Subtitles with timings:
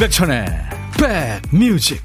[0.00, 0.46] 임백천의
[1.52, 2.00] 백뮤직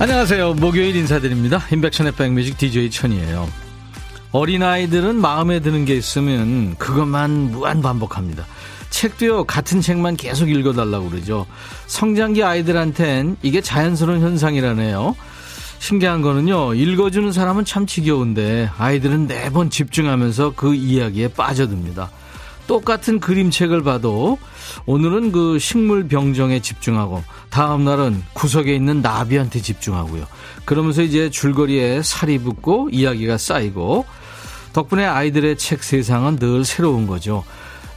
[0.00, 0.54] 안녕하세요.
[0.54, 1.66] 목요일 인사드립니다.
[1.70, 3.67] 임백천의 백뮤직 DJ 천이에요.
[4.32, 8.46] 어린아이들은 마음에 드는 게 있으면 그것만 무한 반복합니다.
[8.90, 11.46] 책도요, 같은 책만 계속 읽어달라고 그러죠.
[11.86, 15.14] 성장기 아이들한텐 이게 자연스러운 현상이라네요.
[15.78, 22.10] 신기한 거는요, 읽어주는 사람은 참 지겨운데 아이들은 매번 집중하면서 그 이야기에 빠져듭니다.
[22.66, 24.38] 똑같은 그림책을 봐도
[24.84, 30.26] 오늘은 그 식물 병정에 집중하고 다음 날은 구석에 있는 나비한테 집중하고요.
[30.64, 34.04] 그러면서 이제 줄거리에 살이 붙고 이야기가 쌓이고
[34.72, 37.44] 덕분에 아이들의 책 세상은 늘 새로운 거죠.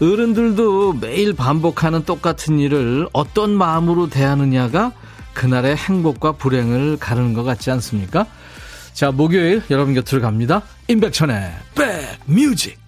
[0.01, 4.93] 어른들도 매일 반복하는 똑같은 일을 어떤 마음으로 대하느냐가
[5.33, 8.25] 그날의 행복과 불행을 가르는 것 같지 않습니까?
[8.93, 10.63] 자, 목요일 여러분 곁으로 갑니다.
[10.87, 11.51] 임백천의
[12.25, 12.79] 백뮤직.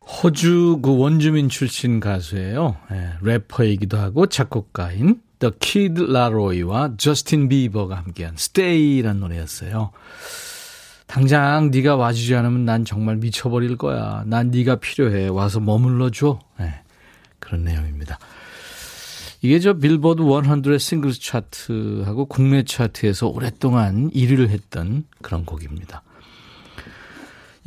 [0.00, 2.76] 호주 그 원주민 출신 가수예요.
[2.90, 9.92] 네, 래퍼이기도 하고 작곡가인 The Kid Laroi 와 저스틴 비버가 함께한 Stay라는 노래였어요.
[11.06, 14.24] 당장 네가 와주지 않으면 난 정말 미쳐버릴 거야.
[14.26, 15.28] 난 네가 필요해.
[15.28, 16.38] 와서 머물러 줘.
[16.58, 16.74] 네,
[17.38, 18.18] 그런 내용입니다.
[19.42, 26.02] 이게 저 빌보드 100 싱글스 차트하고 국내 차트에서 오랫동안 1위를 했던 그런 곡입니다.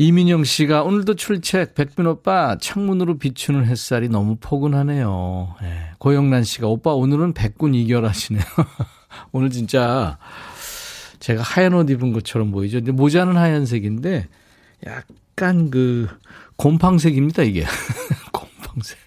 [0.01, 5.57] 이민영 씨가 오늘도 출첵 백빈 오빠 창문으로 비추는 햇살이 너무 포근하네요.
[5.61, 5.91] 네.
[5.97, 8.41] 고영란 씨가 오빠 오늘은 백군 이결하시네요.
[9.33, 10.17] 오늘 진짜
[11.19, 12.77] 제가 하얀 옷 입은 것처럼 보이죠.
[12.77, 14.29] 근데 모자는 하얀색인데
[14.85, 16.07] 약간 그
[16.55, 17.65] 곰팡색입니다 이게.
[18.31, 18.97] 곰팡색.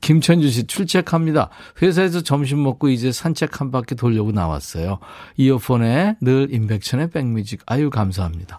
[0.00, 1.50] 김천주 씨 출첵합니다.
[1.80, 4.98] 회사에서 점심 먹고 이제 산책 한 바퀴 돌려고 나왔어요.
[5.36, 7.62] 이어폰에 늘 임백천의 백뮤직.
[7.66, 8.58] 아유 감사합니다.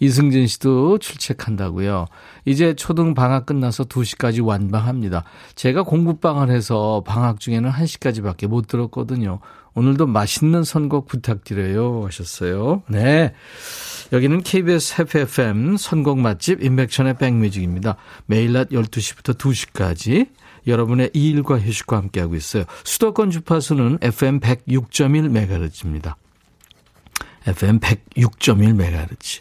[0.00, 2.06] 이승진 씨도 출첵한다고요.
[2.44, 5.24] 이제 초등 방학 끝나서 2시까지 완방합니다.
[5.54, 9.40] 제가 공부방을 해서 방학 중에는 1시까지밖에 못 들었거든요.
[9.74, 12.82] 오늘도 맛있는 선곡 부탁드려요 하셨어요.
[12.88, 13.32] 네.
[14.12, 17.96] 여기는 KBS FFM 선곡 맛집 인백천의 백뮤직입니다.
[18.26, 20.28] 매일 낮 12시부터 2시까지
[20.66, 22.64] 여러분의 일과 휴식과 함께하고 있어요.
[22.84, 26.14] 수도권 주파수는 FM 106.1MHz입니다.
[27.46, 29.40] FM 106.1MHz.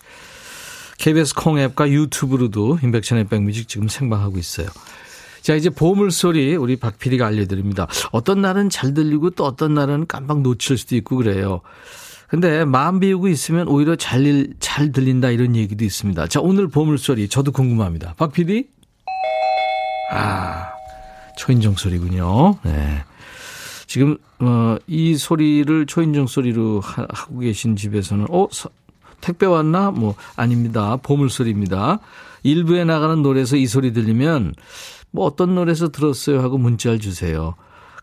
[0.98, 4.68] KBS 콩앱과 유튜브로도 인백션의 백뮤직 지금 생방하고 있어요.
[5.42, 7.88] 자, 이제 보물소리 우리 박 PD가 알려드립니다.
[8.12, 11.62] 어떤 날은 잘 들리고 또 어떤 날은 깜빡 놓칠 수도 있고 그래요.
[12.28, 16.28] 근데 마음 비우고 있으면 오히려 잘, 잘 들린다 이런 얘기도 있습니다.
[16.28, 18.16] 자, 오늘 보물소리 저도 궁금합니다.
[18.18, 18.68] 박 PD?
[20.12, 20.72] 아,
[21.38, 22.58] 초인종 소리군요.
[22.64, 23.04] 네.
[23.86, 28.48] 지금, 어, 이 소리를 초인종 소리로 하 고 계신 집에서는, 어,
[29.22, 29.92] 택배 왔나?
[29.92, 30.98] 뭐, 아닙니다.
[30.98, 32.00] 보물소리입니다.
[32.44, 34.54] 일부에 나가는 노래에서 이 소리 들리면,
[35.12, 37.56] 뭐 어떤 노래에서 들었어요 하고 문자를 주세요.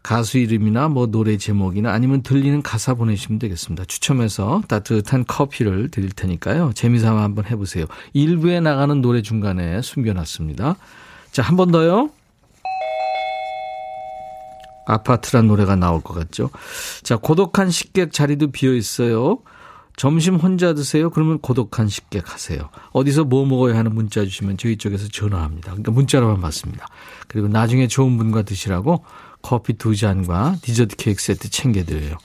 [0.03, 3.87] 가수 이름이나 뭐 노래 제목이나 아니면 들리는 가사 보내시면 되겠습니다.
[3.87, 6.73] 추첨해서 따뜻한 커피를 드릴 테니까요.
[6.75, 7.87] 재미삼아 한번 해보세요.
[8.13, 10.77] 일부에 나가는 노래 중간에 숨겨놨습니다.
[11.33, 12.11] 자, 한 번 더요.
[14.87, 16.51] 아파트란 노래가 나올 것 같죠.
[17.03, 19.39] 자, 고독한 식객 자리도 비어 있어요.
[19.97, 21.11] 점심 혼자 드세요?
[21.11, 22.69] 그러면 고독한 식객 하세요.
[22.93, 25.71] 어디서 뭐 먹어야 하는 문자 주시면 저희 쪽에서 전화합니다.
[25.71, 26.87] 그러니까 문자로만 받습니다.
[27.29, 29.05] 그리고 나중에 좋은 분과 드시라고
[29.43, 32.17] 커피 두 잔과 디저트 케이크 세트 챙겨드려요.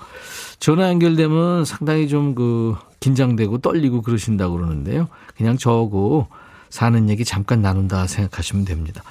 [0.59, 5.07] 전화 연결되면 상당히 좀 그 긴장되고 떨리고 그러신다고 그러는데요.
[5.35, 6.27] 그냥 저하고
[6.69, 9.03] 사는 얘기 잠깐 나눈다 생각하시면 됩니다.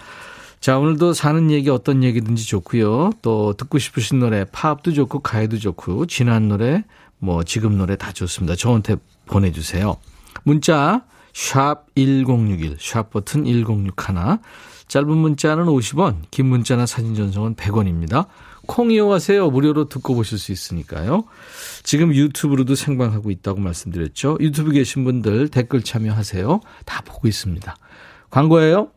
[0.60, 3.12] 자, 오늘도 사는 얘기 어떤 얘기든지 좋고요.
[3.22, 6.84] 또 듣고 싶으신 노래 팝도 좋고 가요도 좋고 지난 노래
[7.18, 8.56] 뭐 지금 노래 다 좋습니다.
[8.56, 9.96] 저한테 보내주세요.
[10.44, 14.38] 문자 샵 1061, 샵 버튼 1061.
[14.88, 18.26] 짧은 문자는 50원, 긴 문자나 사진 전송은 100원입니다.
[18.66, 19.50] 콩 이용하세요.
[19.50, 21.24] 무료로 듣고 보실 수 있으니까요.
[21.82, 24.38] 지금 유튜브로도 생방하고 있다고 말씀드렸죠.
[24.40, 26.60] 유튜브 계신 분들 댓글 참여하세요.
[26.84, 27.76] 다 보고 있습니다.
[28.30, 28.90] 광고예요.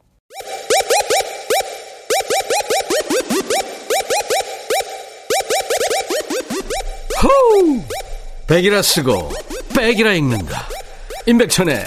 [8.47, 9.31] 백이라 쓰고
[9.75, 10.67] 백이라 읽는다
[11.25, 11.85] 임백천의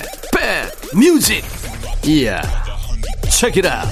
[0.93, 1.45] 백뮤직
[2.05, 2.41] 이야
[3.31, 3.85] 책이라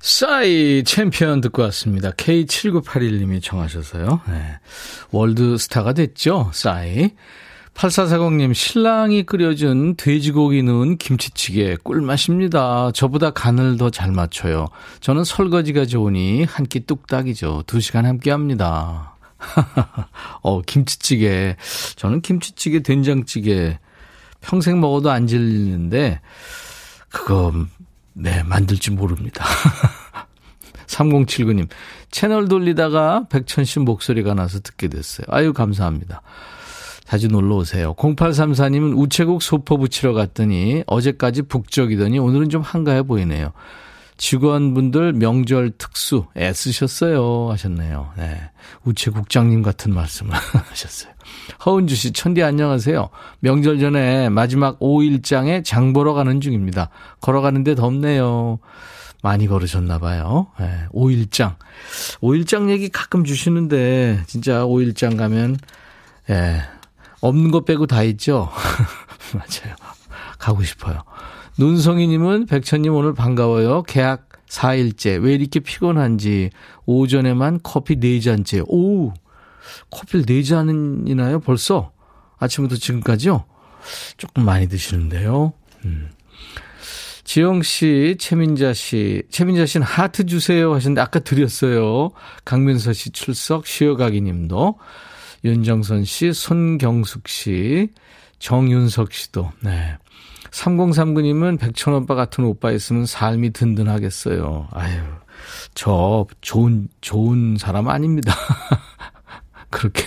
[0.00, 2.10] 싸이 챔피언 듣고 왔습니다.
[2.12, 4.20] K7981님이 청하셔서요.
[4.28, 4.58] 네.
[5.10, 6.50] 월드스타가 됐죠.
[6.54, 7.10] 싸이.
[7.76, 12.92] 8440님, 신랑이 끓여준 돼지고기 넣은 김치찌개 꿀맛입니다.
[12.92, 14.68] 저보다 간을 더 잘 맞춰요.
[15.00, 17.64] 저는 설거지가 좋으니 한 끼 뚝딱이죠.
[17.66, 19.14] 두 시간 함께 합니다.
[20.42, 21.56] 어, 김치찌개.
[21.96, 23.78] 저는 김치찌개, 된장찌개
[24.40, 26.20] 평생 먹어도 안 질리는데,
[27.10, 27.52] 그거,
[28.14, 29.44] 네, 만들지 모릅니다.
[30.88, 31.68] 3079님,
[32.10, 35.26] 채널 돌리다가 백천 씨 목소리가 나서 듣게 됐어요.
[35.28, 36.22] 아유, 감사합니다.
[37.06, 37.94] 자주 놀러 오세요.
[37.94, 43.52] 0834님은 우체국 소포 붙이러 갔더니 어제까지 북적이더니 오늘은 좀 한가해 보이네요.
[44.18, 48.12] 직원분들 명절 특수 애쓰셨어요 하셨네요.
[48.16, 48.40] 네.
[48.84, 51.12] 우체국장님 같은 말씀을 하셨어요.
[51.64, 53.08] 허은주 씨, 천디 안녕하세요.
[53.40, 56.90] 명절 전에 마지막 5일장에 장 보러 가는 중입니다.
[57.20, 58.58] 걸어가는데 덥네요.
[59.22, 60.48] 많이 걸으셨나 봐요.
[60.58, 61.56] 네, 5일장.
[62.20, 65.58] 5일장 얘기 가끔 주시는데 진짜 5일장 가면
[66.30, 66.62] 예.
[67.20, 68.50] 없는 것 빼고 다 있죠.
[69.34, 69.74] 맞아요.
[70.38, 71.02] 가고 싶어요.
[71.58, 73.82] 눈송이님은 백천님 오늘 반가워요.
[73.82, 75.22] 계약 4일째.
[75.22, 76.50] 왜 이렇게 피곤한지.
[76.84, 78.64] 오전에만 커피 4잔째.
[78.68, 79.12] 오!
[79.90, 81.42] 커피를 4잔이나요?
[81.42, 81.92] 벌써?
[82.38, 83.44] 아침부터 지금까지요?
[84.16, 85.52] 조금 많이 드시는데요.
[85.84, 86.10] 음.
[87.24, 92.10] 지영 씨, 최민자 씨, 최민자 씨는 하트 주세요 하셨는데 아까 드렸어요.
[92.44, 94.78] 강민서 씨 출석, 쉬어가기 님도.
[95.46, 97.88] 윤정선 씨, 손경숙 씨,
[98.40, 99.96] 정윤석 씨도, 네.
[100.50, 104.68] 3039님은 백천 오빠 같은 오빠 있으면 삶이 든든하겠어요.
[104.72, 105.00] 아유,
[105.74, 108.34] 저 좋은, 좋은 사람 아닙니다.
[109.70, 110.02] 그렇게.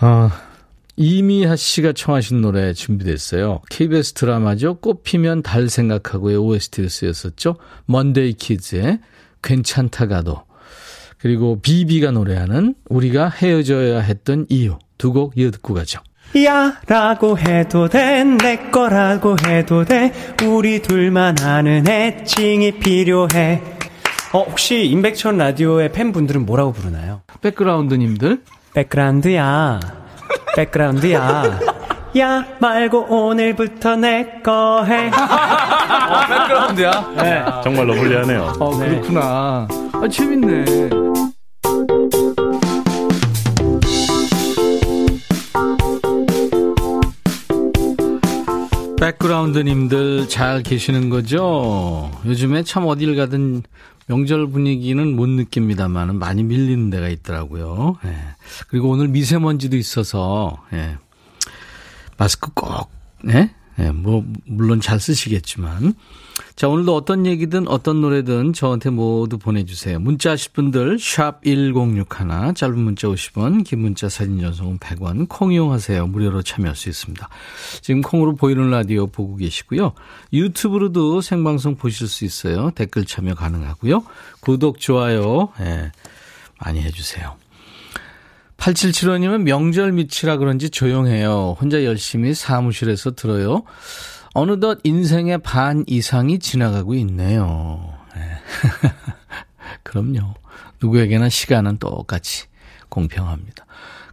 [0.00, 0.30] 아,
[0.96, 3.60] 이미하 씨가 청하신 노래 준비됐어요.
[3.70, 4.78] KBS 드라마죠.
[4.80, 7.56] 꽃 피면 달 생각하고의 OST로 쓰였었죠.
[7.86, 9.00] 먼데이 키즈의
[9.42, 10.47] 괜찮다가도.
[11.18, 16.00] 그리고 비비가 노래하는 우리가 헤어져야 했던 이유 두 곡 이어 듣고 가죠.
[16.44, 20.12] 야 라고 해도 돼 내 거라고 해도 돼
[20.44, 23.62] 우리 둘만 아는 애칭이 필요해
[24.34, 27.22] 어 혹시 임백천 라디오의 팬분들은 뭐라고 부르나요?
[27.40, 28.42] 백그라운드님들
[28.74, 29.80] 백그라운드야
[30.56, 31.77] 백그라운드야
[32.18, 35.08] 야 말고 오늘부터 내 거 해.
[35.12, 36.90] 어, 백그라운드야?
[37.16, 37.44] 네.
[37.62, 38.52] 정말로 불리하네요.
[38.58, 39.68] 어, 그렇구나.
[39.92, 40.64] 아, 재밌네.
[49.00, 52.10] 백그라운드님들 잘 계시는 거죠?
[52.26, 53.62] 요즘에 참 어딜 가든
[54.06, 57.96] 명절 분위기는 못 느낍니다만 많이 밀리는 데가 있더라고요.
[58.06, 58.14] 예.
[58.68, 60.96] 그리고 오늘 미세먼지도 있어서 예.
[62.18, 62.90] 마스크 꼭,
[63.28, 63.50] 예?
[63.78, 65.94] 예, 뭐, 물론 잘 쓰시겠지만.
[66.56, 70.00] 자, 오늘도 어떤 얘기든 어떤 노래든 저한테 모두 보내주세요.
[70.00, 76.08] 문자 하실 분들, 샵 1061, 짧은 문자 50원, 긴 문자 사진 전송은 100원, 콩 이용하세요.
[76.08, 77.28] 무료로 참여할 수 있습니다.
[77.80, 79.92] 지금 콩으로 보이는 라디오 보고 계시고요.
[80.32, 82.72] 유튜브로도 생방송 보실 수 있어요.
[82.74, 84.02] 댓글 참여 가능하고요.
[84.40, 85.92] 구독, 좋아요, 예,
[86.58, 87.36] 많이 해주세요.
[88.58, 91.56] 8775님은 명절 밑이라 그런지 조용해요.
[91.60, 93.62] 혼자 열심히 사무실에서 들어요.
[94.34, 97.94] 어느덧 인생의 반 이상이 지나가고 있네요.
[98.14, 98.22] 네.
[99.84, 100.34] 그럼요.
[100.82, 102.46] 누구에게나 시간은 똑같이
[102.88, 103.64] 공평합니다.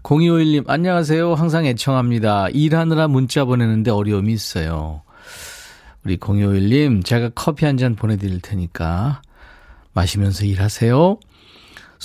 [0.03, 1.33] 0251님, 안녕하세요.
[1.33, 2.49] 항상 애청합니다.
[2.49, 5.01] 일하느라 문자 보내는데 어려움이 있어요.
[6.03, 9.21] 우리 0251님, 제가 커피 한 잔 보내드릴 테니까
[9.93, 11.17] 마시면서 일하세요.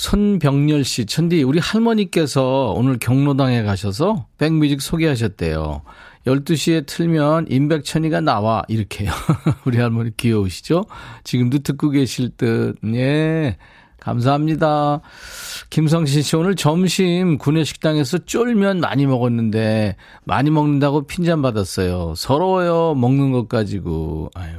[0.01, 5.83] 손병렬 씨, 천디, 우리 할머니께서 오늘 경로당에 가셔서 백뮤직 소개하셨대요.
[6.25, 8.63] 12시에 틀면 임백천이가 나와.
[8.67, 9.11] 이렇게요.
[9.63, 10.85] 우리 할머니 귀여우시죠?
[11.23, 12.77] 지금도 듣고 계실 듯.
[12.95, 13.57] 예.
[13.99, 15.01] 감사합니다.
[15.69, 22.15] 김성신 씨, 오늘 점심 구내식당에서 쫄면 많이 먹었는데, 많이 먹는다고 핀잔 받았어요.
[22.17, 22.95] 서러워요.
[22.95, 24.31] 먹는 것 가지고.
[24.33, 24.53] 아유.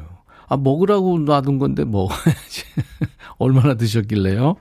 [0.46, 2.62] 아, 먹으라고 놔둔 건데 먹어야지.
[3.38, 4.54] 얼마나 드셨길래요?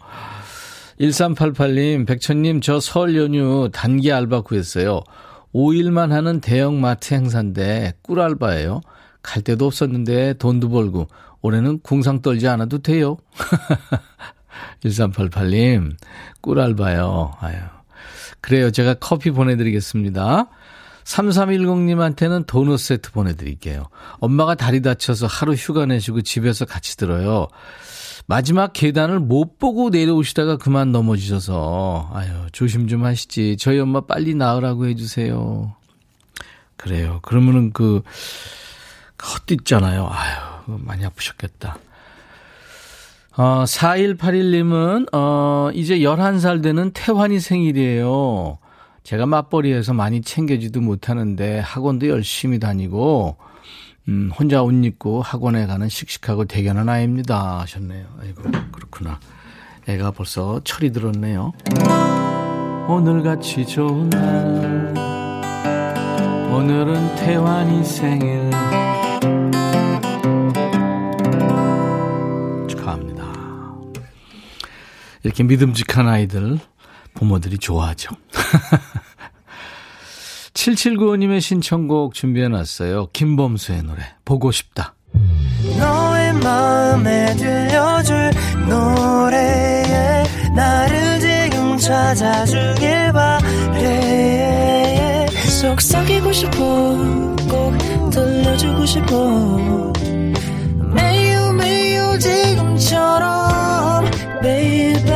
[1.01, 5.01] 1388님, 백천님, 저 설 연휴 단기 알바 구했어요.
[5.53, 8.81] 5일만 하는 대형 마트 행사인데 꿀 알바예요.
[9.23, 11.07] 갈 데도 없었는데 돈도 벌고
[11.41, 13.17] 올해는 궁상 떨지 않아도 돼요.
[14.83, 15.95] 1388님,
[16.41, 17.33] 꿀 알바요.
[17.39, 17.55] 아유.
[18.39, 18.71] 그래요.
[18.71, 20.47] 제가 커피 보내드리겠습니다.
[21.03, 23.87] 3310님한테는 도넛 세트 보내드릴게요.
[24.19, 27.47] 엄마가 다리 다쳐서 하루 휴가 내시고 집에서 같이 들어요.
[28.31, 33.57] 마지막 계단을 못 보고 내려오시다가 그만 넘어지셔서, 아유, 조심 좀 하시지.
[33.57, 35.75] 저희 엄마 빨리 나으라고 해주세요.
[36.77, 37.19] 그래요.
[37.23, 38.01] 그러면은 그,
[39.21, 40.07] 헛디잖아요.
[40.09, 41.77] 아유, 많이 아프셨겠다.
[43.35, 48.59] 어, 4181님은, 어, 이제 11살 되는 태환이 생일이에요.
[49.03, 53.35] 제가 맞벌이해서 많이 챙겨지도 못하는데 학원도 열심히 다니고
[54.09, 58.05] 음, 혼자 옷 입고 학원에 가는 씩씩하고 대견한 아이입니다 하셨네요.
[58.21, 59.19] 아이고 그렇구나.
[59.87, 61.53] 애가 벌써 철이 들었네요.
[62.87, 64.93] 오늘같이 좋은 날
[66.51, 68.51] 오늘은 태환이 생일
[72.67, 73.23] 축하합니다.
[75.23, 76.59] 이렇게 믿음직한 아이들
[77.13, 78.15] 부모들이 좋아하죠.
[80.53, 83.09] 7795님의 신청곡 준비해놨어요.
[83.13, 84.95] 김범수의 노래 보고 싶다.
[85.77, 88.31] 너의 마음에 들려줄
[88.67, 90.23] 노래에
[90.55, 94.41] 나를 지금 찾아주길 바래
[95.61, 96.55] 속삭이고 싶어
[97.49, 97.77] 꼭
[98.11, 99.93] 들려주고 싶어
[100.93, 104.05] 매우 매우 지금처럼
[104.41, 105.11] baby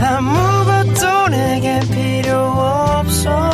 [0.00, 3.53] 아무것도 내게 필요 없어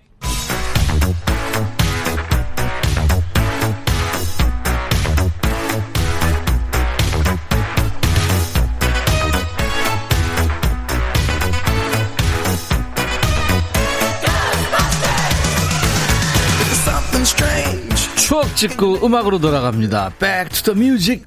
[18.55, 20.11] 찍고 음악으로 돌아갑니다.
[20.19, 21.25] Back to the music.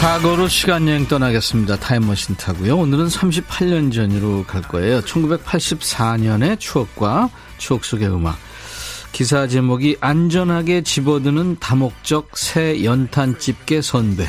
[0.00, 1.76] 과거로 시간 여행 떠나겠습니다.
[1.76, 2.78] 타임머신 타고요.
[2.78, 5.02] 오늘은 38년 전으로 갈 거예요.
[5.02, 7.28] 1984년의 추억과
[7.58, 8.38] 추억 속의 음악.
[9.12, 14.26] 기사 제목이 안전하게 집어드는 다목적 새 연탄 집게 선배.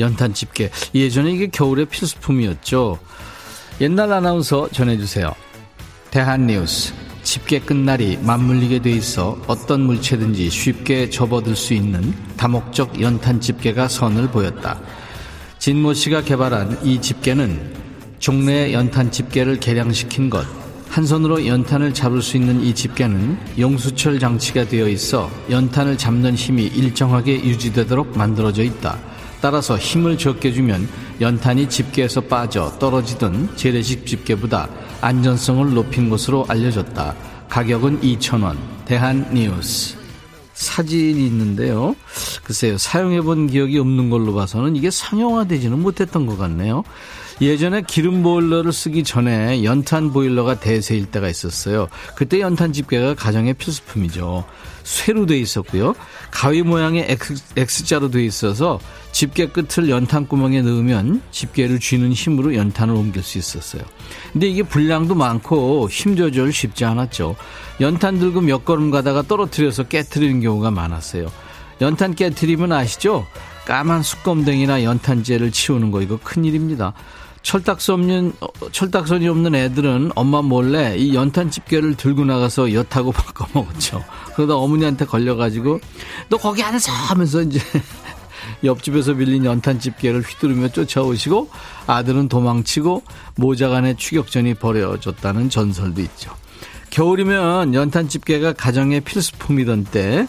[0.00, 0.70] 연탄 집게.
[0.94, 2.98] 예전에 이게 겨울의 필수품이었죠.
[3.80, 5.34] 옛날 아나운서 전해주세요.
[6.10, 6.92] 대한뉴스.
[7.22, 14.28] 집게 끝날이 맞물리게 돼 있어 어떤 물체든지 쉽게 접어들 수 있는 다목적 연탄 집게가 선을
[14.28, 14.80] 보였다.
[15.58, 17.74] 진모 씨가 개발한 이 집게는
[18.20, 20.46] 종래 연탄 집게를 개량시킨 것.
[20.96, 26.68] 한 손으로 연탄을 잡을 수 있는 이 집게는 용수철 장치가 되어 있어 연탄을 잡는 힘이
[26.68, 28.98] 일정하게 유지되도록 만들어져 있다.
[29.42, 30.88] 따라서 힘을 적게 주면
[31.20, 34.70] 연탄이 집게에서 빠져 떨어지던 재래식 집게보다
[35.02, 37.14] 안전성을 높인 것으로 알려졌다.
[37.50, 38.56] 가격은 2,000원.
[38.86, 39.98] 대한뉴스.
[40.54, 41.94] 사진이 있는데요.
[42.42, 46.84] 글쎄요, 사용해본 기억이 없는 걸로 봐서는 이게 상용화되지는 못했던 것 같네요.
[47.40, 51.88] 예전에 기름 보일러를 쓰기 전에 연탄 보일러가 대세일 때가 있었어요.
[52.14, 54.44] 그때 연탄 집게가 가정의 필수품이죠.
[54.84, 55.94] 쇠로 돼 있었고요.
[56.30, 57.18] 가위 모양의
[57.56, 58.78] X, 자로 돼 있어서
[59.12, 63.82] 집게 끝을 연탄 구멍에 넣으면 집게를 쥐는 힘으로 연탄을 옮길 수 있었어요.
[64.32, 67.36] 근데 이게 분량도 많고 힘 조절 쉽지 않았죠.
[67.80, 71.30] 연탄 들고 몇 걸음 가다가 떨어뜨려서 깨뜨리는 경우가 많았어요.
[71.82, 73.26] 연탄 깨뜨리면 아시죠?
[73.66, 76.94] 까만 수검댕이나 연탄재를 치우는 거 이거 큰일입니다.
[77.46, 83.46] 철딱선 없는 어, 철딱선이 없는 애들은 엄마 몰래 이 연탄 집게를 들고 나가서 엿하고 바꿔
[83.52, 84.02] 먹었죠.
[84.34, 85.78] 그러다 어머니한테 걸려가지고
[86.28, 87.60] 너 거기 앉아 하면서 이제
[88.64, 91.48] 옆집에서 빌린 연탄 집게를 휘두르며 쫓아오시고
[91.86, 93.04] 아들은 도망치고
[93.36, 96.32] 모자간의 추격전이 벌어졌다는 전설도 있죠.
[96.90, 100.26] 겨울이면 연탄 집게가 가정의 필수품이던 때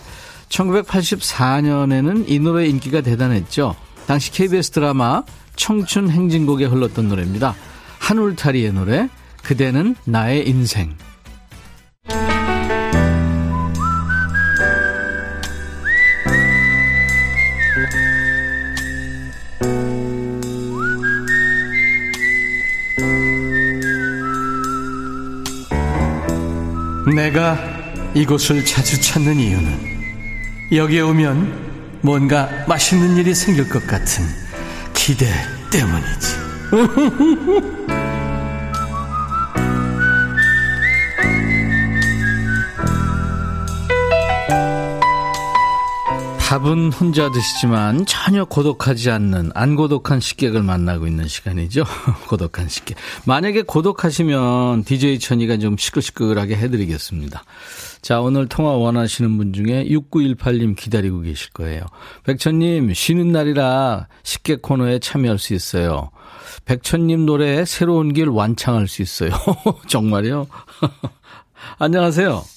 [0.49, 3.75] 1984년에는 이 노래 인기가 대단했죠.
[4.05, 5.23] 당시 KBS 드라마
[5.57, 7.53] 청춘 행진곡에 흘렀던 노래입니다.
[7.99, 9.09] 한울타리의 노래
[9.43, 10.95] 그대는 나의 인생
[27.13, 27.57] 내가
[28.13, 29.97] 이곳을 자주 찾는 이유는
[30.71, 34.46] 여기에 오면 뭔가 맛있는 일이 생길 것 같은
[35.07, 35.25] 기대
[35.71, 36.35] 때문이지.
[46.47, 51.83] 밥은 혼자 드시지만 전혀 고독하지 않는 안 고독한 식객을 만나고 있는 시간이죠.
[52.29, 52.95] 고독한 식객.
[53.25, 57.43] 만약에 고독하시면 DJ 천이가 좀 시끌시끌하게 해드리겠습니다.
[58.01, 61.81] 자, 오늘 통화 원하시는 분 중에 6918님 기다리고 계실 거예요.
[62.23, 66.11] 백천님, 쉬는 날이라 식객 코너에 참여할 수 있어요.
[66.63, 69.31] 백천님 노래 새로운 길 완창할 수 있어요.
[69.87, 70.47] 정말요?
[71.77, 72.56] 안녕하세요.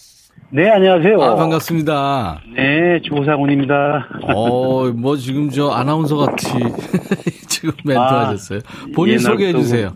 [0.53, 1.23] 네, 안녕하세요.
[1.23, 2.41] 아, 반갑습니다.
[2.57, 4.09] 네, 조상훈입니다.
[4.35, 6.49] 어, 뭐 지금 저 아나운서 같이
[7.49, 8.61] 지금 멘트 아, 하셨어요.
[8.95, 9.93] 본인 소개해 주세요.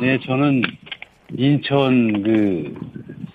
[0.00, 0.62] 네, 저는
[1.36, 2.74] 인천 그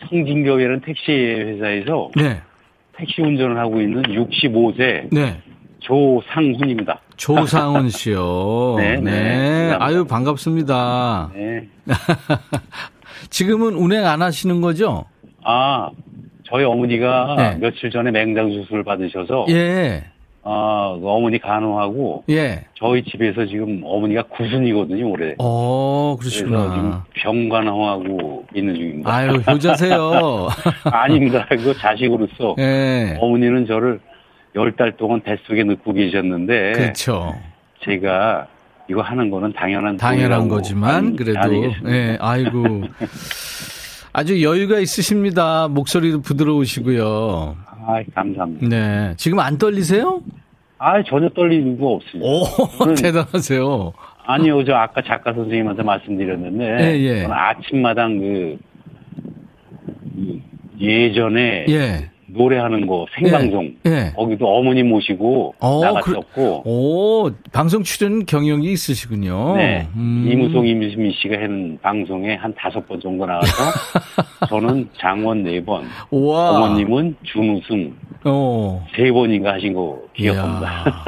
[0.10, 2.42] 성진교회라는 택시 회사에서 네.
[2.96, 5.42] 택시 운전을 하고 있는 65세 네.
[5.80, 7.02] 조상훈입니다.
[7.18, 8.76] 조상훈 씨요.
[8.80, 9.02] 네, 네.
[9.02, 9.78] 네.
[9.80, 11.32] 아유 반갑습니다.
[11.34, 11.68] 네.
[13.30, 15.06] 지금은 운행 안 하시는 거죠?
[15.44, 15.90] 아,
[16.50, 17.58] 저희 어머니가 네.
[17.60, 20.04] 며칠 전에 맹장 수술을 받으셔서 예.
[20.50, 22.64] 아, 그 어머니 간호하고 예.
[22.76, 25.36] 저희 집에서 지금 어머니가 구순이거든요, 올해.
[25.40, 26.74] 어, 그러시구나.
[26.74, 29.14] 지금 병간호하고 있는 중입니다.
[29.14, 30.48] 아유, 효자세요.
[30.90, 31.46] 아닙니다.
[31.50, 33.18] 그 자식으로서 예.
[33.20, 34.00] 어머니는 저를
[34.56, 37.36] 열 달 동안 뱃속에 넣고 계셨는데 그렇죠.
[37.84, 38.48] 제가
[38.90, 41.40] 이거 하는 거는 당연한 당연한 거지만 그래도
[41.88, 42.84] 예, 아이고.
[44.18, 45.68] 아주 여유가 있으십니다.
[45.68, 47.56] 목소리도 부드러우시고요.
[47.68, 48.68] 아, 감사합니다.
[48.68, 49.14] 네.
[49.16, 50.24] 지금 안 떨리세요?
[50.80, 52.28] 아, 전혀 떨리는 거 없습니다.
[52.28, 52.44] 오,
[52.98, 53.94] 대단하세요.
[54.26, 57.26] 아니요, 저 아까 작가 선생님한테 말씀드렸는데, 예, 예.
[57.30, 58.58] 아침마당 그,
[60.16, 60.42] 그
[60.82, 62.10] 예전에 예.
[62.28, 64.14] 노래하는 거 생방송 예, 예.
[64.16, 69.56] 거기도 어머니 모시고 오, 어, 나갔었고 그, 오 방송 출연 경력이 있으시군요.
[69.56, 70.28] 네 음.
[70.30, 73.64] 이무송 이미미 씨가 한 방송에 한 다섯 번 정도 나가서
[74.50, 78.82] 저는 장원 네 번, 어머님은 준우승 오.
[78.96, 81.06] 세 번인가 하신 거 기억합니다.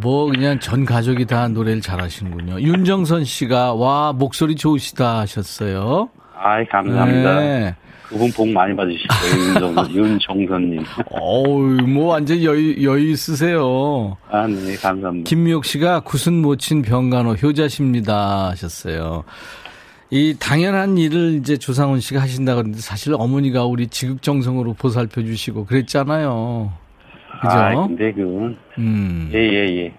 [0.00, 2.60] 뭐 그냥 전 가족이 다 노래를 잘하시는군요.
[2.60, 6.08] 윤정선 씨가 와 목소리 좋으시다 하셨어요.
[6.42, 7.40] 아 감사합니다.
[7.40, 7.74] 네.
[8.12, 10.84] 그분 복 많이 윤정, 윤정선님.
[11.12, 14.18] 어우, 뭐 완전 여유, 여유 있으세요.
[14.28, 15.26] 아, 네, 감사합니다.
[15.26, 19.24] 김미옥 씨가 구순 모친 병간호 효자십니다 하셨어요.
[20.10, 26.70] 이 당연한 일을 이제 조상훈 씨가 하신다 그러는데 사실 어머니가 우리 지극정성으로 보살펴 주시고 그랬잖아요.
[27.40, 27.56] 그죠?
[27.56, 29.30] 아, 근데 그 음.
[29.32, 29.94] 예, 예, 예.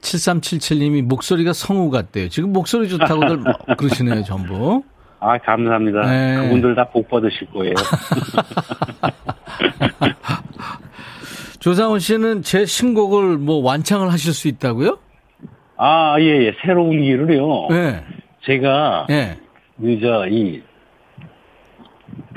[0.00, 2.30] 7377님이 목소리가 성우 같대요.
[2.30, 3.44] 지금 목소리 좋다고들
[3.76, 4.82] 그러시네요, 전부.
[5.20, 6.02] 아, 감사합니다.
[6.02, 6.36] 네.
[6.42, 7.74] 그분들 다 복 받으실 거예요.
[11.60, 14.98] 조상훈 씨는 제 신곡을 뭐 완창을 하실 수 있다고요?
[15.78, 16.54] 아, 예, 예.
[16.64, 17.68] 새로운 길을요.
[17.70, 18.02] 네.
[18.44, 19.36] 제가, 예.
[19.80, 20.62] 그, 저, 이,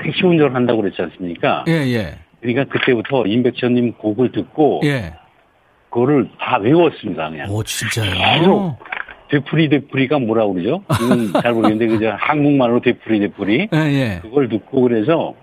[0.02, 1.64] 택시 운전을 한다고 그랬지 않습니까?
[1.68, 2.18] 예, 예.
[2.40, 5.14] 그러니까 그때부터 임백천님 곡을 듣고, 예.
[5.90, 7.50] 그거를 다 외웠습니다, 그냥.
[7.50, 8.12] 오, 진짜요?
[8.12, 8.76] 계속
[9.30, 10.82] 되풀이 되풀이가 뭐라 그러죠?
[11.02, 14.18] 이건 잘 모르겠는데 그저 한국말로 되풀이 되풀이 예, 예.
[14.22, 15.34] 그걸 듣고 그래서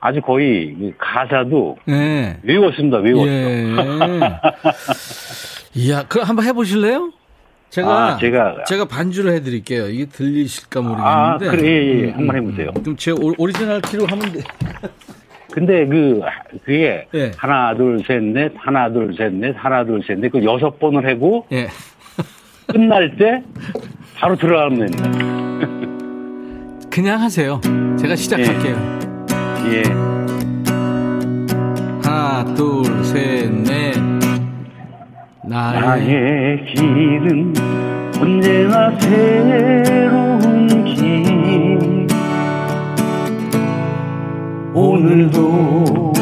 [0.00, 2.36] 아주 거의 그 가사도 예.
[2.42, 2.98] 외웠습니다.
[2.98, 3.28] 외웠어.
[3.28, 3.74] 예.
[5.74, 7.12] 이야, 그 한번 해보실래요?
[7.70, 9.88] 제가 아, 제가 제가 반주를 해드릴게요.
[9.88, 11.08] 이게 들리실까 모르겠는데.
[11.08, 12.10] 아, 그래, 예, 예.
[12.10, 12.70] 한번 해보세요.
[12.80, 14.40] 그럼 제 오리지널 키로 하면 돼.
[15.52, 16.20] 근데 그
[16.64, 17.30] 그게 예.
[17.36, 21.06] 하나 둘 셋 넷 하나 둘 셋 넷 하나 둘 셋 넷 그 여섯 번을
[21.08, 21.68] 하고 예.
[22.72, 23.42] 끝날 때
[24.18, 25.10] 바로 들어가면 됩니다.
[26.90, 27.60] 그냥 하세요.
[27.98, 28.76] 제가 시작할게요.
[29.66, 29.76] 예.
[29.76, 29.82] 예.
[32.02, 33.94] 하나, 둘, 셋, 넷.
[35.44, 37.54] 나의, 나의 길은
[38.20, 42.06] 언제나 새로운 길.
[44.74, 46.12] 오늘도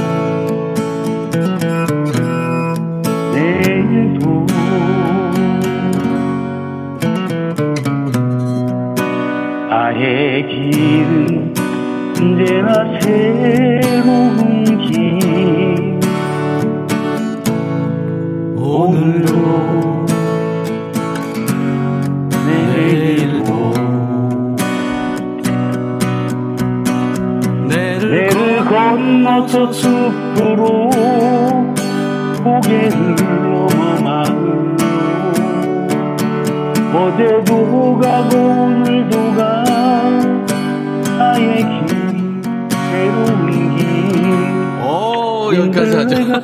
[9.88, 11.55] 나의 길은
[12.20, 15.98] 언제나 새로운 길.
[18.55, 20.07] 오늘도
[22.46, 23.72] 내일도
[27.66, 30.90] 내를 건너서 숲으로
[32.44, 34.77] 고개를 넘어만
[36.92, 37.24] 어제
[45.81, 46.43] 오, 여기까지 하자.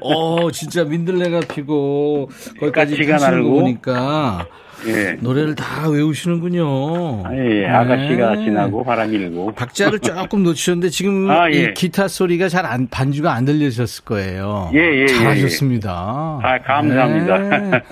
[0.00, 2.28] 어, 진짜 민들레가 피고
[2.60, 4.46] 거기까지 가시는 거 보니까
[4.86, 5.16] 예.
[5.20, 7.24] 노래를 다 외우시는군요.
[7.24, 7.66] 아, 예, 예.
[7.66, 8.44] 아가씨가 네.
[8.44, 9.52] 지나고 바람 일고.
[9.52, 11.56] 박자를 조금 놓치셨는데 지금 아, 예.
[11.56, 14.70] 이 기타 소리가 잘 안, 반주가 안 들리셨을 거예요.
[14.74, 15.02] 예, 예.
[15.02, 16.40] 예 잘하셨습니다.
[16.42, 17.82] 아, 감사합니다.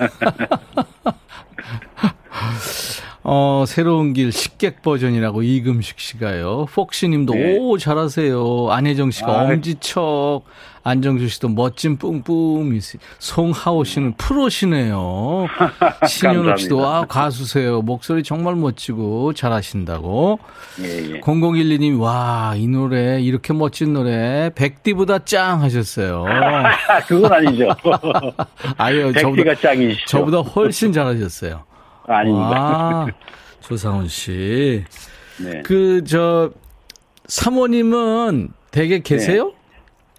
[3.25, 3.31] 네.
[3.31, 6.67] 어, 새로운 길 식객 버전이라고 이금식 씨가요.
[6.71, 7.57] 폭시 님도 네.
[7.59, 8.67] 오, 잘하세요.
[8.71, 10.43] 안혜정 씨가 아, 엄지척.
[10.87, 12.79] 안정수 씨도 멋진 뿜뿜이
[13.17, 15.47] 송하오 씨는 프로시네요.
[16.07, 17.81] 신현욱 씨도 와 가수세요.
[17.81, 20.37] 목소리 정말 멋지고 잘하신다고.
[20.81, 21.19] 예, 예.
[21.21, 26.25] 0012님 와 이 노래 이렇게 멋진 노래 백디보다 짱 하셨어요.
[27.07, 27.69] 그건 아니죠.
[28.77, 30.05] 아유 저보다 짱이시죠.
[30.05, 31.63] 저보다 훨씬 잘하셨어요.
[32.07, 32.49] 아닙니다.
[32.49, 33.07] 와,
[33.61, 34.83] 조상훈 씨.
[35.43, 35.61] 네.
[35.63, 36.51] 그 저
[37.27, 39.45] 사모님은 댁에 계세요?
[39.47, 39.55] 네.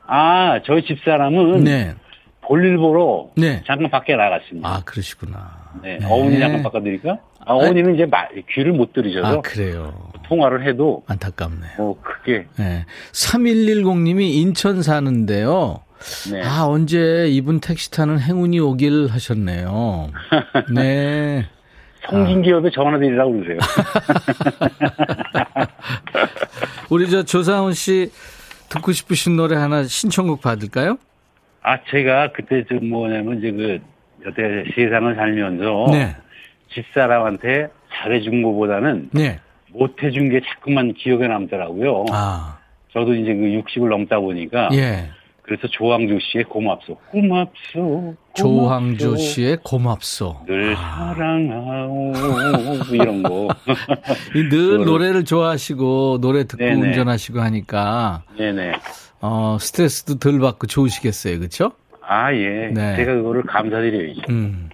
[0.06, 1.94] 아, 저희 집사람은 네.
[2.42, 3.62] 볼일 보러 네.
[3.66, 4.68] 잠깐 밖에 나갔습니다.
[4.68, 5.50] 아, 그러시구나.
[5.82, 5.98] 네.
[5.98, 6.06] 네.
[6.06, 7.18] 어머니 잠깐 바꿔드릴까?
[7.44, 9.26] 아, 어머니는 이제 말, 귀를 못 들으셔서.
[9.38, 10.10] 아, 그래요.
[10.28, 11.02] 통화를 해도.
[11.06, 11.72] 안타깝네요.
[11.78, 12.46] 뭐, 크게.
[12.56, 12.84] 네.
[13.12, 15.80] 3110님이 인천 사는데요.
[16.32, 16.42] 네.
[16.44, 20.10] 아, 언제 이분 택시 타는 행운이 오길 하셨네요.
[20.74, 21.46] 네.
[22.08, 22.70] 송진기업에 아.
[22.72, 23.58] 전화 드리라고 그러세요.
[26.90, 28.10] 우리 저 조상훈 씨
[28.68, 30.98] 듣고 싶으신 노래 하나 신청곡 받을까요?
[31.62, 33.80] 아, 제가 그때 좀 뭐냐면 이제 그
[34.24, 36.16] 여태 세상을 살면서 네.
[36.72, 39.40] 집사람한테 잘해준 것보다는 네.
[39.70, 42.06] 못해준 게 자꾸만 기억에 남더라고요.
[42.10, 42.58] 아.
[42.92, 45.10] 저도 이제 그 60을 넘다 보니까 예.
[45.46, 46.96] 그래서 조항주 씨의 고맙소.
[47.12, 47.52] 고맙소.
[47.74, 48.16] 고맙소.
[48.34, 50.40] 조항주 씨의 고맙소.
[50.46, 51.14] 늘 아.
[51.14, 52.12] 사랑하오.
[52.92, 53.48] 이런 거.
[54.34, 56.88] 늘 노래를 좋아하시고 노래 듣고 네네.
[56.88, 58.24] 운전하시고 하니까.
[58.36, 58.72] 네네.
[59.20, 61.38] 어, 스트레스도 덜 받고 좋으시겠어요.
[61.38, 61.72] 그렇죠?
[62.06, 62.70] 아, 예.
[62.72, 62.96] 네.
[62.96, 64.22] 제가 그거를 감사드려야죠.
[64.30, 64.68] 음.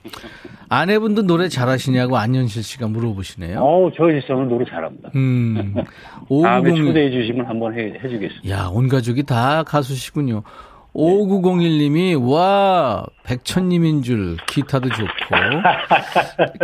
[0.69, 3.61] 아내분도 노래 잘하시냐고 안현실 씨가 물어보시네요.
[3.61, 5.11] 어, 저희 집사람은 노래 잘합니다.
[5.15, 5.75] 음.
[6.43, 8.49] 다음에 초대해 주시면 한번 해, 해주겠습니다.
[8.49, 10.43] 야, 온 가족이 다 가수시군요.
[10.95, 15.07] 5901님이, 와, 백천님인 줄, 기타도 좋고.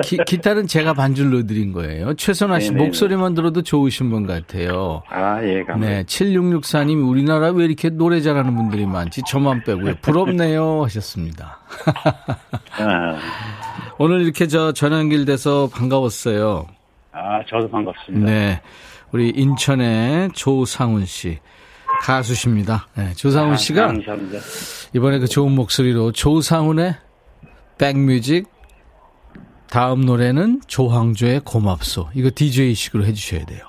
[0.03, 2.15] 기, 기타는 제가 반줄 넣어드린 거예요.
[2.15, 2.85] 최선아 씨, 네네네.
[2.85, 5.03] 목소리만 들어도 좋으신 분 같아요.
[5.09, 5.93] 아, 예, 감사합니다.
[5.93, 9.23] 네, 7664님이 우리나라 왜 이렇게 노래 잘하는 분들이 많지?
[9.27, 9.95] 저만 빼고요.
[10.03, 10.85] 부럽네요.
[10.85, 11.61] 하셨습니다.
[12.79, 13.17] 아.
[13.97, 16.67] 오늘 이렇게 저 전화 연결돼서 반가웠어요.
[17.13, 18.31] 아, 저도 반갑습니다.
[18.31, 18.61] 네.
[19.11, 21.39] 우리 인천의 조상훈 씨.
[22.03, 22.89] 가수십니다.
[22.97, 24.39] 네, 조상훈 아, 씨가 감사합니다.
[24.95, 26.95] 이번에 그 좋은 목소리로 조상훈의
[27.79, 28.47] 백뮤직
[29.71, 32.09] 다음 노래는 조항조의 고맙소.
[32.15, 33.61] 이거 DJ식으로 해주셔야 돼요.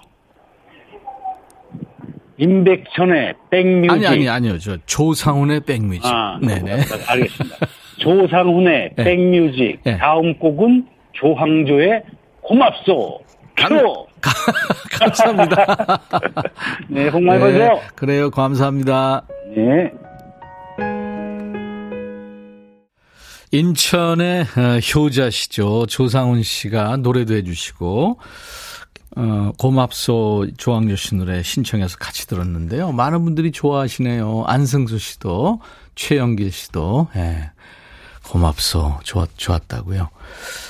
[2.38, 3.92] 임백천의 백뮤직.
[3.92, 4.58] 아니, 아니, 아니요.
[4.60, 6.06] 저 조상훈의 백뮤직.
[6.06, 6.84] 아, 네네.
[7.08, 7.58] 알겠습니다.
[7.98, 9.04] 조상훈의 네.
[9.04, 9.80] 백뮤직.
[9.84, 9.98] 네.
[9.98, 12.04] 다음 곡은 조항조의
[12.42, 13.20] 고맙소.
[13.60, 13.84] 감,
[15.00, 16.02] 감사합니다.
[16.90, 17.82] 네, 복 많이 네, 받으세요.
[17.96, 18.32] 그래요.
[18.32, 19.24] 감사합니다.
[19.56, 19.92] 네.
[23.52, 25.88] 인천의 어, 효자시죠.
[25.88, 28.20] 조상훈 씨가 노래도 해주시고,
[29.18, 32.92] 어, 고맙소 조항조 씨 노래 신청해서 같이 들었는데요.
[32.92, 34.44] 많은 분들이 좋아하시네요.
[34.46, 35.62] 안승수 씨도,
[35.96, 37.52] 최영길 씨도, 예.
[38.30, 39.00] 고맙소.
[39.04, 40.10] 좋았, 좋았다고요.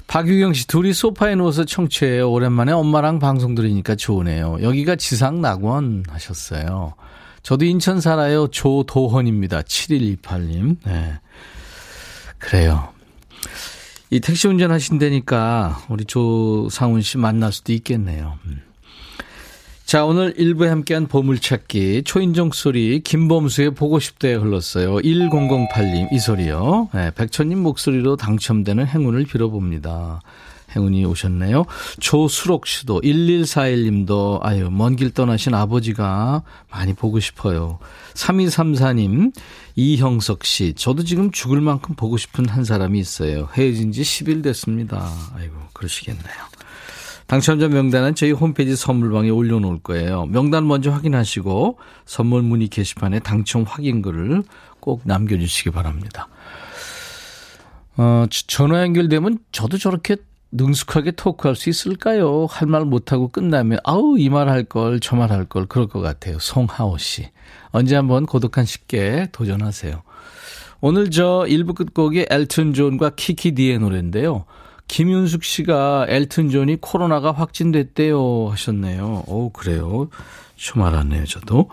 [0.08, 2.32] 박유경 씨, 둘이 소파에 누워서 청취해요.
[2.32, 4.60] 오랜만에 엄마랑 방송 들으니까 좋으네요.
[4.62, 6.94] 여기가 지상 낙원 하셨어요.
[7.44, 8.48] 저도 인천 살아요.
[8.48, 9.64] 조도헌입니다.
[9.64, 10.78] 7128님.
[10.86, 11.20] 네.
[12.38, 12.94] 그래요.
[14.10, 18.40] 이 택시 운전 하신다니까 우리 조상훈 씨 만날 수도 있겠네요.
[18.46, 18.62] 음.
[19.90, 24.98] 자, 오늘 1부에 함께한 보물찾기 초인종 소리 김범수의 보고 싶대에 흘렀어요.
[24.98, 26.90] 1008님 이 소리요.
[26.94, 30.22] 네, 백천님 목소리로 당첨되는 행운을 빌어봅니다.
[30.76, 31.66] 행운이 오셨네요.
[32.00, 37.80] 조수록 씨도 1141님도 아유 먼 길 떠나신 아버지가 많이 보고 싶어요.
[38.14, 39.34] 3234님
[39.76, 43.50] 이형석 씨 저도 지금 죽을 만큼 보고 싶은 한 사람이 있어요.
[43.58, 45.12] 헤어진 지 10일 됐습니다.
[45.36, 46.59] 아이고 그러시겠네요.
[47.30, 50.26] 당첨자 명단은 저희 홈페이지 선물방에 올려놓을 거예요.
[50.26, 54.42] 명단 먼저 확인하시고 선물 문의 게시판에 당첨 확인글을
[54.80, 56.28] 꼭 남겨주시기 바랍니다.
[57.98, 60.16] 어, 전화 연결되면 저도 저렇게
[60.52, 62.48] 능숙하게 토크할 수 있을까요?
[62.50, 66.00] 할 말 못하고 끝나면 아우 이 말 할 걸 저 말 할 걸 그럴 것
[66.02, 66.40] 같아요.
[66.40, 67.30] 송하오 씨.
[67.70, 70.02] 언제 한번 고독한 식객 도전하세요.
[70.82, 74.46] 오늘 저 1부 끝곡이 엘튼 존과 키키 디의 노래인데요.
[74.90, 79.24] 김윤숙 씨가 엘튼 존이 코로나가 확진됐대요 하셨네요.
[79.28, 80.10] 오, 그래요.
[80.56, 81.70] 첨 알았네요, 저도.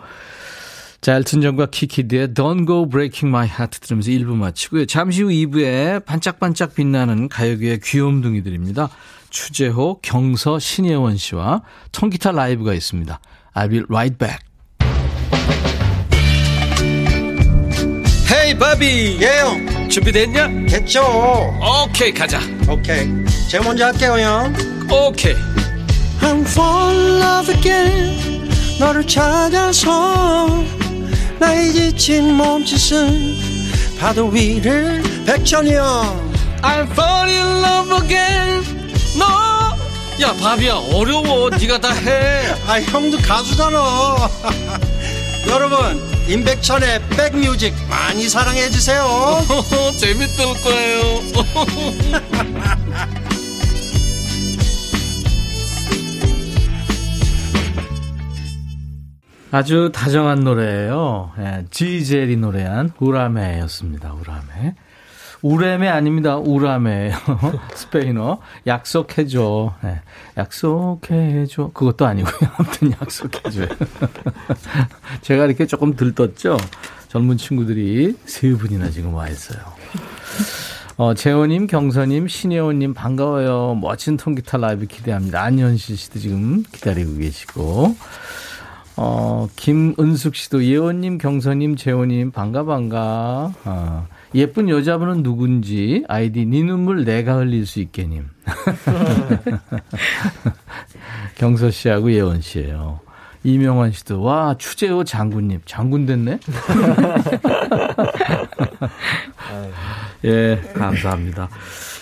[1.01, 4.85] 자, 엘튼 존과 키키 디의 Don't Go Breaking My Heart 들으면서 1부 마치고요.
[4.85, 8.89] 잠시 후 2부에 반짝반짝 빛나는 가요계의 귀염둥이들입니다.
[9.29, 13.19] 추재호, 경서, 신예원 씨와 통기타 라이브가 있습니다.
[13.55, 14.39] I'll be right back.
[18.55, 19.17] 바비.
[19.21, 19.89] 예영.
[19.89, 20.47] 준비됐냐?
[20.69, 21.01] 됐죠.
[21.85, 22.39] 오케이 가자.
[22.69, 23.07] 오케이.
[23.49, 24.53] 제가 먼저 할게요 형.
[24.91, 25.35] 오케이.
[26.21, 28.49] I'm fall in love again.
[28.79, 30.63] 너를 찾아서
[31.39, 33.37] 나의 지친 몸짓은
[33.99, 36.31] 파도 위를 백천이 형.
[36.61, 38.63] I'm fall in love again.
[39.17, 41.49] 너야 바비야 어려워.
[41.49, 42.53] 네가 다해.
[42.67, 44.29] 아 형도 가수잖아
[45.49, 45.77] 여러분
[46.27, 49.05] 임백천의 백뮤직 많이 사랑해 주세요
[49.97, 51.21] 재밌을 거예요
[59.49, 61.31] 아주 다정한 노래예요.
[61.39, 64.13] 예, 지젤이 노래한 우라메였습니다.
[64.13, 64.75] 우라메.
[65.47, 66.37] 우레메 아닙니다.
[66.37, 67.15] 우라메예요.
[67.73, 68.39] 스페인어.
[68.65, 69.75] 약속해줘.
[69.81, 70.01] 네.
[70.37, 71.71] 약속해줘.
[71.73, 72.33] 그것도 아니고요.
[72.57, 73.67] 아무튼 약속해줘요.
[75.21, 76.57] 제가 이렇게 조금 들떴죠?
[77.07, 79.59] 젊은 친구들이 세 분이나 지금 와 있어요.
[80.97, 83.75] 어, 재호님, 경서님, 신혜원님 반가워요.
[83.75, 85.41] 멋진 통기타 라이브 기대합니다.
[85.43, 87.95] 안현실 씨도 지금 기다리고 계시고.
[88.97, 93.53] 어, 김은숙 씨도 예원님, 경서님, 재호님 반가 반가.
[93.63, 98.27] 어, 예쁜 여자분은 누군지 아이디 네 눈물 내가 흘릴 수 있게님.
[101.35, 102.99] 경서 씨하고 예원 씨예요.
[103.43, 106.39] 이명환 씨도 와 추재호 장군님 장군 됐네.
[110.25, 111.49] 예 감사합니다.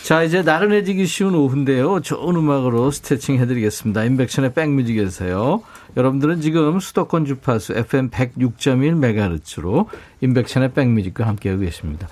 [0.03, 1.99] 자 이제 나른해지기 쉬운 오후인데요.
[2.01, 4.03] 좋은 음악으로 스트레칭 해드리겠습니다.
[4.05, 5.61] 인백션의 백뮤직에서요.
[5.97, 9.88] 여러분들은 지금 수도권 주파수 FM 106.1MHz로
[10.21, 12.08] 인백션의 백뮤직과 함께하고 계십니다.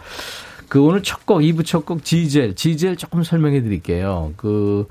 [0.69, 2.55] 그 오늘 첫 곡, 2부 첫 곡 지젤.
[2.55, 4.33] 지젤 조금 설명해 드릴게요.
[4.37, 4.87] 그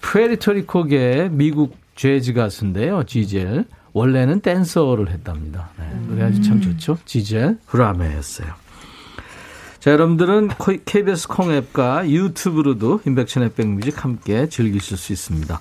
[0.00, 3.04] 푸에르토리코계 미국 재즈 가수인데요.
[3.04, 3.64] 지젤.
[3.94, 5.68] 원래는 댄서를 했답니다.
[5.78, 6.98] 네, 노래 아주 참 좋죠.
[7.04, 8.48] 지젤 후라메였어요.
[9.80, 10.50] 자, 여러분들은
[10.84, 15.60] KBS 콩 앱과 유튜브로도 인백션의 백뮤직 함께 즐기실 수 있습니다.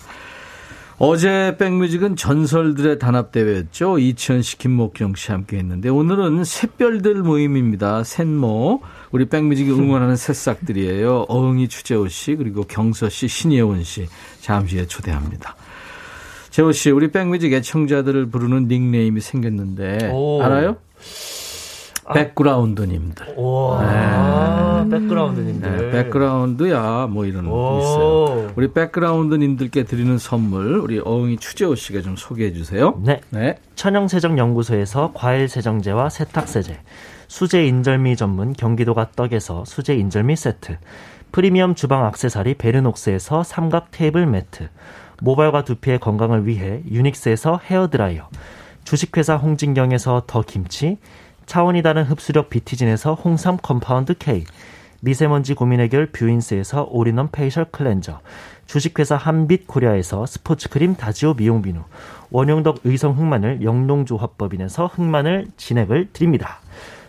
[1.03, 3.97] 어제 백뮤직은 전설들의 단합대회였죠.
[3.97, 8.03] 이치현 씨, 김목경 씨 함께 했는데 오늘은 샛별들 모임입니다.
[8.03, 8.83] 샛모.
[9.11, 11.25] 우리 백뮤직이 응원하는 새싹들이에요.
[11.27, 14.05] 어흥이 추재호 씨, 그리고 경서 씨, 신예원 씨.
[14.41, 15.55] 잠시 후에 초대합니다.
[16.51, 20.43] 재호 씨, 우리 백뮤직 애청자들을 부르는 닉네임이 생겼는데 오.
[20.43, 20.77] 알아요?
[22.05, 22.13] 아.
[22.13, 23.35] 백그라운드님들.
[23.37, 24.99] 와, 네.
[24.99, 25.77] 백그라운드님들.
[25.77, 28.51] 네, 백그라운드야, 뭐 이런 거 있어요.
[28.55, 32.99] 우리 백그라운드님들께 드리는 선물, 우리 어흥이 추재호 씨가 좀 소개해 주세요.
[33.03, 33.21] 네.
[33.29, 33.57] 네.
[33.75, 36.79] 천연세정연구소에서 과일세정제와 세탁세제,
[37.27, 40.77] 수제 인절미 전문 경기도가 떡에서 수제 인절미 세트,
[41.31, 44.67] 프리미엄 주방 악세사리 베르녹스에서 삼각 테이블 매트,
[45.21, 48.27] 모발과 두피의 건강을 위해 유닉스에서 헤어드라이어,
[48.83, 50.97] 주식회사 홍진경에서 더 김치,
[51.45, 54.45] 차원이 다른 흡수력 비티진에서 홍삼 Compound K,
[55.01, 58.19] 미세먼지 고민 해결 뷰인스에서 all-in-one facial cleanser,
[58.67, 61.81] 주식회사 한빛 코리아에서 스포츠크림 다지오 미용 비누,
[62.29, 66.59] 원용덕 의성 흑마늘 영농조합법인에서 흑마늘 진액을 드립니다.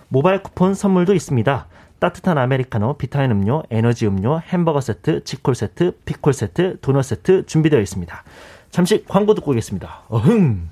[0.08, 1.66] 모바일 쿠폰 선물도 있습니다.
[2.00, 7.80] 따뜻한 아메리카노, 비타민 음료, 에너지 음료, 햄버거 세트, 치콜 세트, 피콜 세트, 도넛 세트 준비되어
[7.80, 8.24] 있습니다.
[8.70, 10.00] 잠시 광고 듣고 오겠습니다.
[10.08, 10.71] 어흥!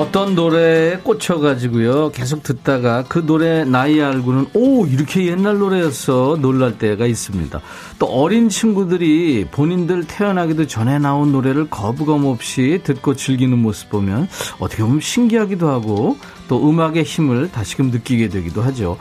[0.00, 2.12] 어떤 노래에 꽂혀가지고요.
[2.12, 7.60] 계속 듣다가 그 노래 나이 알고는 오 이렇게 옛날 노래였어 놀랄 때가 있습니다.
[7.98, 14.26] 또 어린 친구들이 본인들 태어나기도 전에 나온 노래를 거부감 없이 듣고 즐기는 모습 보면
[14.58, 16.16] 어떻게 보면 신기하기도 하고
[16.48, 18.96] 또 음악의 힘을 다시금 느끼게 되기도 하죠.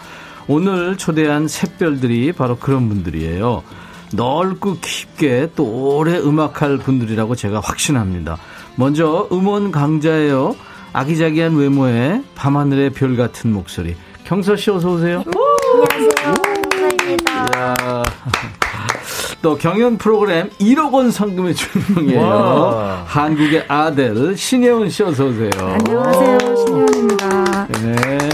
[0.49, 3.63] 오늘 초대한 샛별들이 바로 그런 분들이에요.
[4.11, 8.37] 넓고 깊게 또 오래 음악할 분들이라고 제가 확신합니다.
[8.75, 10.55] 먼저 음원 강자예요.
[10.93, 13.95] 아기자기한 외모에 밤하늘의 별 같은 목소리.
[14.23, 15.23] 경서 씨 어서 오세요.
[15.25, 16.33] 안녕하세요.
[16.71, 18.03] 감사합니다.
[19.41, 23.03] 또 경연 프로그램 1억 원 상금의 주인공이에요.
[23.05, 25.49] 한국의 아델 신예원 씨 어서 오세요.
[25.61, 26.37] 안녕하세요.
[26.55, 27.67] 신예원입니다.
[27.81, 28.27] 네.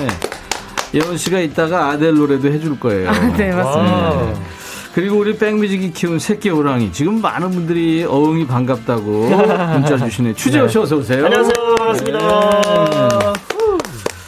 [0.95, 3.09] 예원 씨가 이따가 아델 노래도 해줄 거예요.
[3.09, 4.21] 아, 네, 맞습니다.
[4.25, 4.33] 네.
[4.95, 6.93] 그리고 우리 백뮤직이 키운 새끼 호랑이.
[6.93, 9.27] 지금 많은 분들이 어흥이 반갑다고
[9.75, 10.35] 문자 주시네.
[10.35, 11.25] 추재호 씨 어서 오세요.
[11.25, 11.75] 안녕하세요.
[11.77, 12.61] 반갑습니다.
[12.89, 13.33] 네.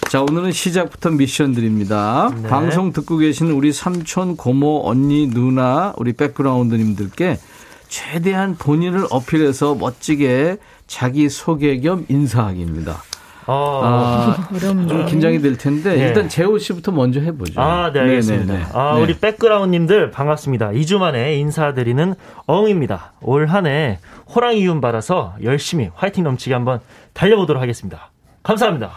[0.09, 2.29] 자, 오늘은 시작부터 미션 드립니다.
[2.35, 2.49] 네.
[2.49, 7.39] 방송 듣고 계신 우리 삼촌, 고모, 언니, 누나, 우리 백그라운드님들께
[7.87, 13.01] 최대한 본인을 어필해서 멋지게 자기 소개 겸 인사하기입니다.
[13.49, 16.07] 아, 아좀 긴장이 될 텐데 네.
[16.07, 17.59] 일단 재호 씨부터 먼저 해보죠.
[17.59, 18.53] 아, 네 알겠습니다.
[18.53, 18.69] 네네네.
[18.73, 19.01] 아, 네.
[19.01, 20.71] 우리 백그라운드님들 반갑습니다.
[20.71, 22.13] 2주 만에 인사드리는
[22.45, 23.13] 어흥입니다.
[23.21, 23.99] 올 한해
[24.35, 26.81] 호랑이 이윤 받아서 열심히 화이팅 넘치게 한번
[27.13, 28.11] 달려보도록 하겠습니다.
[28.43, 28.91] 감사합니다.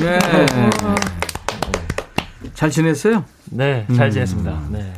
[0.00, 0.18] 네.
[2.54, 3.24] 잘 지냈어요?
[3.46, 4.10] 네, 잘 음.
[4.10, 4.60] 지냈습니다.
[4.70, 4.92] 네.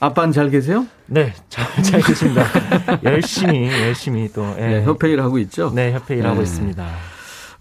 [0.00, 0.86] 아빠는 잘 계세요?
[1.06, 2.44] 네, 잘, 잘 계십니다.
[3.04, 4.44] 열심히, 열심히 또.
[4.58, 4.66] 예.
[4.66, 5.70] 네, 협회 일 하고 있죠?
[5.72, 6.42] 네, 협회 일 하고 네.
[6.42, 7.11] 있습니다.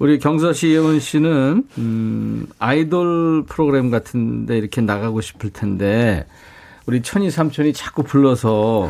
[0.01, 6.25] 우리 경서 씨, 예원 씨는, 음, 아이돌 프로그램 같은데 이렇게 나가고 싶을 텐데,
[6.87, 8.89] 우리 천이 삼촌이 자꾸 불러서,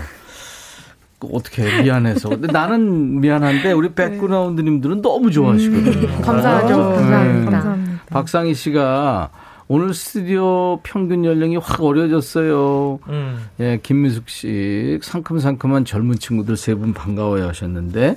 [1.34, 2.30] 어떻게 미안해서.
[2.30, 6.08] 근데 나는 미안한데, 우리 백그라운드님들은 너무 좋아하시거든요.
[6.08, 6.68] 음, 감사하죠.
[6.78, 6.96] 네.
[6.96, 7.52] 감사합니다.
[7.52, 8.02] 감사합니다.
[8.10, 9.30] 박상희 씨가
[9.68, 13.00] 오늘 스튜디오 평균 연령이 확 어려졌어요.
[13.10, 13.38] 음.
[13.60, 18.16] 예, 김미숙 씨, 상큼상큼한 젊은 친구들 세 분 반가워요 하셨는데,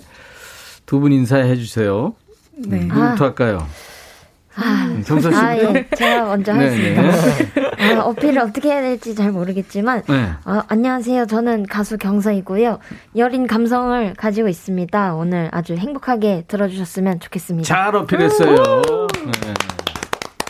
[0.87, 2.14] 두 분 인사해 주세요.
[2.57, 2.81] 네.
[2.81, 3.29] 음, 누구부터 아.
[3.29, 3.67] 할까요?
[4.57, 5.37] 아, 음, 정서 씨.
[5.37, 5.88] 아, 예.
[5.97, 7.03] 제가 먼저 하겠습니다.
[7.03, 10.29] 아, 어필을 어떻게 해야 될지 잘 모르겠지만, 네.
[10.45, 11.27] 아, 안녕하세요.
[11.27, 12.79] 저는 가수 경서이고요.
[13.17, 15.14] 여린 감성을 가지고 있습니다.
[15.17, 17.67] 오늘 아주 행복하게 들어주셨으면 좋겠습니다.
[17.67, 18.55] 잘 어필했어요.
[18.57, 19.55] 네.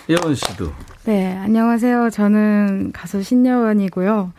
[0.08, 0.70] 예원 씨도.
[1.04, 2.10] 네, 안녕하세요.
[2.10, 4.32] 저는 가수 신여원이고요.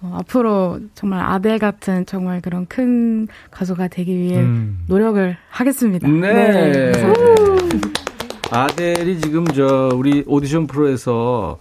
[0.00, 4.80] 어, 앞으로 정말 아델 같은 정말 그런 큰 가수가 되기 위해 음.
[4.88, 6.08] 노력을 하겠습니다.
[6.08, 6.92] 네.
[6.92, 7.12] 네.
[8.50, 11.58] 아델이 지금 저 우리 오디션 프로에서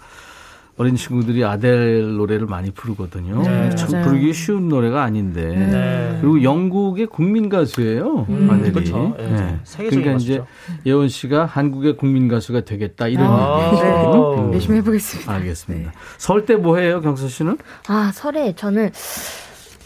[0.81, 3.43] 어린 친구들이 아델 노래를 많이 부르거든요.
[3.43, 4.01] 네, 참.
[4.01, 5.45] 부르기 쉬운 노래가 아닌데.
[5.45, 6.17] 네.
[6.19, 8.25] 그리고 영국의 국민 가수예요.
[8.27, 8.71] 음, 아델이.
[8.71, 9.13] 그렇죠.
[9.15, 9.27] 네.
[9.27, 9.59] 네.
[9.77, 10.33] 그러니까 가수죠.
[10.33, 10.43] 이제
[10.87, 14.33] 예원 씨가 한국의 국민 가수가 되겠다 이런 아, 얘기예요.
[14.37, 14.41] 네.
[14.41, 14.53] 음.
[14.55, 15.31] 열심히 해보겠습니다.
[15.31, 15.91] 알겠습니다.
[15.91, 15.97] 네.
[16.17, 17.59] 설때 뭐 해요, 경서 씨는?
[17.87, 18.89] 아 설에 저는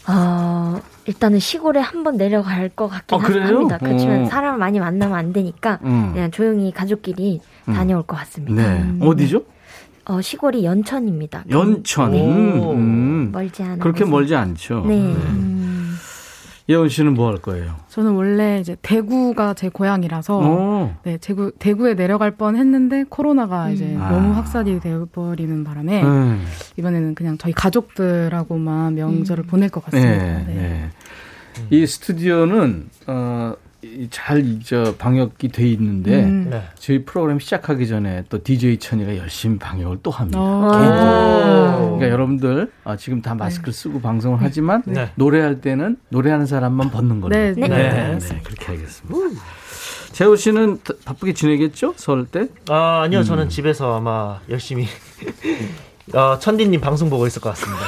[0.08, 3.76] 어, 일단은 시골에 한번 내려갈 것 같긴 아, 합니다.
[3.76, 4.26] 그렇지만 어.
[4.26, 6.12] 사람을 많이 만나면 안 되니까 음.
[6.14, 7.74] 그냥 조용히 가족끼리 음.
[7.74, 8.62] 다녀올 것 같습니다.
[8.62, 8.80] 네.
[8.80, 8.98] 음.
[9.02, 9.42] 어디죠?
[10.08, 11.44] 어, 시골이 연천입니다.
[11.50, 12.12] 연천.
[12.12, 12.24] 네.
[12.72, 13.30] 음.
[13.32, 13.76] 멀지 않아.
[13.76, 14.84] 그렇게 멀지 않죠.
[14.86, 14.96] 네.
[14.96, 15.14] 네.
[15.14, 15.96] 음.
[16.68, 17.76] 예원 씨는 뭐 할 거예요?
[17.90, 20.92] 저는 원래 이제 대구가 제 고향이라서 오.
[21.04, 23.72] 네, 대구 대구에 내려갈 뻔 했는데 코로나가 음.
[23.72, 24.10] 이제 아.
[24.10, 26.44] 너무 확산이 되어 버리는 바람에 음.
[26.76, 29.46] 이번에는 그냥 저희 가족들하고만 명절을 음.
[29.46, 30.10] 보낼 것 같습니다.
[30.10, 30.54] 네, 네.
[30.54, 30.90] 네.
[31.70, 33.54] 이 스튜디오는 어
[34.10, 36.48] 잘저 방역이 돼 있는데 음.
[36.50, 36.62] 네.
[36.76, 40.38] 저희 프로그램 시작하기 전에 또 DJ 천이가 열심히 방역을 또 합니다.
[40.38, 43.78] 그러니까 여러분들 아, 지금 다 마스크를 네.
[43.78, 45.10] 쓰고 방송을 하지만 네.
[45.16, 47.34] 노래할 때는 노래하는 사람만 벗는 걸로.
[47.34, 47.68] 네, 네.
[47.68, 48.18] 네.
[48.18, 48.40] 네.
[48.42, 49.40] 그렇게 하겠습니다.
[50.12, 51.92] 재호 씨는 바쁘게 지내겠죠?
[51.96, 52.48] 설 때?
[52.70, 53.18] 아, 아니요.
[53.20, 53.24] 음.
[53.24, 54.86] 저는 집에서 아마 열심히
[56.14, 57.84] 어, 천디님 방송 보고 있을 것 같습니다.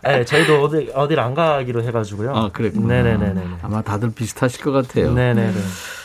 [0.02, 2.34] 네, 저희도 어디, 어디를 안 가기로 해가지고요.
[2.34, 3.02] 아, 그랬구나.
[3.02, 3.58] 네네네.
[3.62, 5.12] 아마 다들 비슷하실 것 같아요.
[5.12, 5.52] 네네네.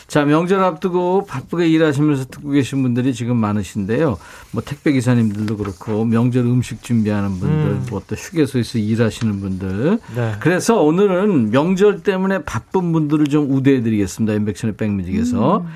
[0.06, 4.18] 자, 명절 앞두고 바쁘게 일하시면서 듣고 계신 분들이 지금 많으신데요.
[4.52, 7.86] 뭐 택배 기사님들도 그렇고 명절 음식 준비하는 분들, 음.
[7.90, 9.98] 뭐또 휴게소에서 일하시는 분들.
[10.14, 10.32] 네.
[10.40, 14.32] 그래서 오늘은 명절 때문에 바쁜 분들을 좀 우대해드리겠습니다.
[14.34, 15.58] 인백션의 백뮤직에서.
[15.58, 15.66] 음.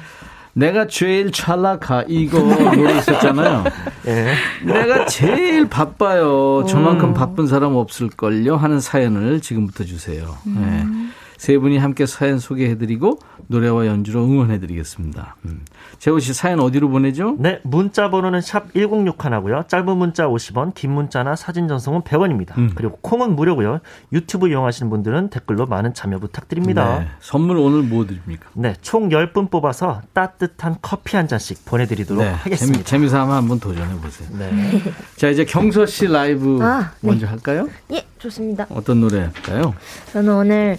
[0.54, 3.64] 내가 제일 찰나카 이거 노래 있었잖아요.
[4.06, 4.34] 예.
[4.64, 6.64] 내가 제일 바빠요.
[6.66, 7.14] 저만큼 음.
[7.14, 10.36] 바쁜 사람 없을걸요 하는 사연을 지금부터 주세요.
[10.46, 11.08] 음.
[11.08, 11.21] 예.
[11.42, 15.34] 세 분이 함께 사연 소개해드리고 노래와 연주로 응원해드리겠습니다.
[15.46, 15.64] 음.
[15.98, 17.34] 재호 씨 사연 어디로 보내죠?
[17.40, 19.66] 네, 문자 번호는 샵 1061하고요.
[19.66, 22.56] 짧은 문자 50원, 긴 문자나 사진 전송은 100원입니다.
[22.58, 22.70] 음.
[22.76, 23.80] 그리고 콩은 무료고요.
[24.12, 27.00] 유튜브 이용하시는 분들은 댓글로 많은 참여 부탁드립니다.
[27.00, 28.48] 네, 선물 오늘 뭐 드립니까?
[28.54, 32.84] 네, 총 10분 뽑아서 따뜻한 커피 한 잔씩 보내드리도록 네, 하겠습니다.
[32.84, 34.28] 재미, 재미삼아 한번 도전해보세요.
[34.38, 34.80] 네.
[35.18, 37.08] 자, 이제 경서 씨 라이브 아, 네.
[37.08, 37.68] 먼저 할까요?
[37.90, 38.68] 예, 좋습니다.
[38.70, 39.74] 어떤 노래 할까요?
[40.12, 40.78] 저는 오늘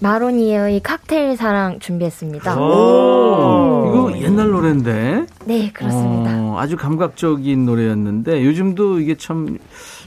[0.00, 2.58] 마로니에의 칵테일 사랑 준비했습니다.
[2.60, 5.26] 오, 이거 옛날 노래인데.
[5.44, 6.30] 네, 그렇습니다.
[6.36, 9.58] 어, 아주 감각적인 노래였는데 요즘도 이게 참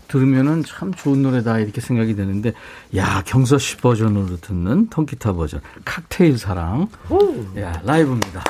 [0.08, 2.54] 들으면은 참 좋은 노래다 이렇게 생각이 되는데
[2.96, 6.88] 야 경서 씨 버전으로 듣는 통기타 버전 칵테일 사랑.
[7.10, 7.20] 오.
[7.60, 8.44] 야 라이브입니다.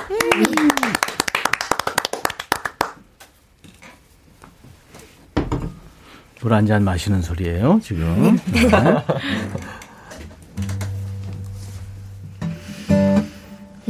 [6.41, 8.37] 물 한 잔 마시는 소리예요 지금.
[8.51, 8.69] 네.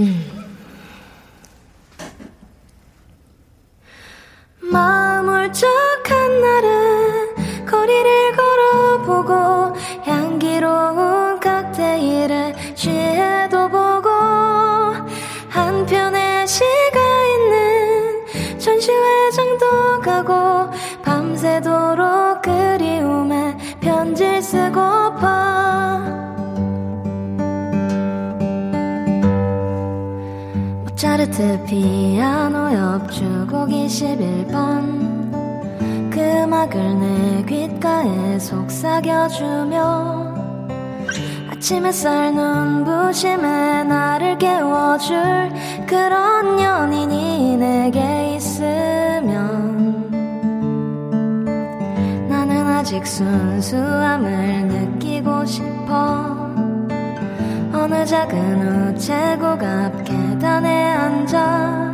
[0.02, 0.16] 네.
[4.60, 14.10] 마음 울적한 날은 거리를 걸어보고 향기로운 칵테일을 취해도 보고
[15.49, 16.99] 한편에 시가
[17.36, 20.72] 있는 전시회장도 가고
[21.04, 26.31] 밤새도록 그리움에 편지를 쓰고파
[31.12, 35.30] 모차르트 피아노 옆주곡 21번.
[36.09, 39.82] 그 음악을 내 귓가에 속삭여주며
[41.51, 45.51] 아침 햇살 눈부심에 나를 깨워줄
[45.86, 50.09] 그런 연인이 내게 있으면
[52.30, 56.41] 나는 아직 순수함을 느끼고 싶어
[57.92, 61.94] 어느 작은 우체국 앞 계단에 앉아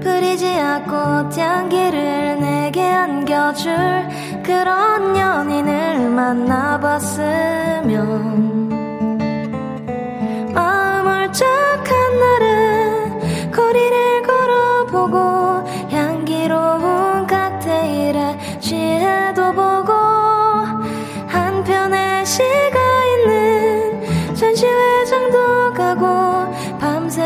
[0.00, 3.72] 프리지아 꽃향기를 내게 안겨줄
[4.42, 7.92] 그런 연인을 만나봤으면
[10.52, 15.16] 마음 울적한 날은 거리를 걸어보고
[15.92, 19.92] 향기로운 칵테일에 취해도 보고
[21.28, 22.71] 한편의 시가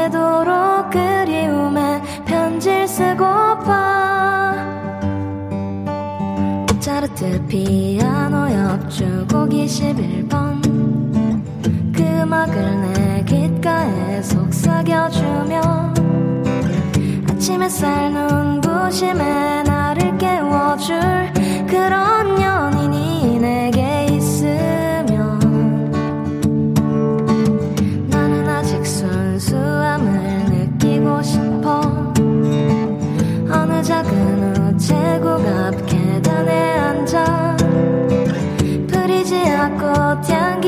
[0.06, 4.54] 밤새도록 그리움에 편지를 쓰고파.
[6.68, 10.62] 모차르트 피아노 옆주곡 21번.
[11.92, 15.60] 그 음악을 내 귓가에 속삭여주며
[17.30, 21.00] 아침 햇살 눈부심에 나를 깨워줄
[21.66, 22.75] 그런 연
[37.16, 37.56] 계단에 앉아
[38.88, 40.65] 프리지아 꽃향기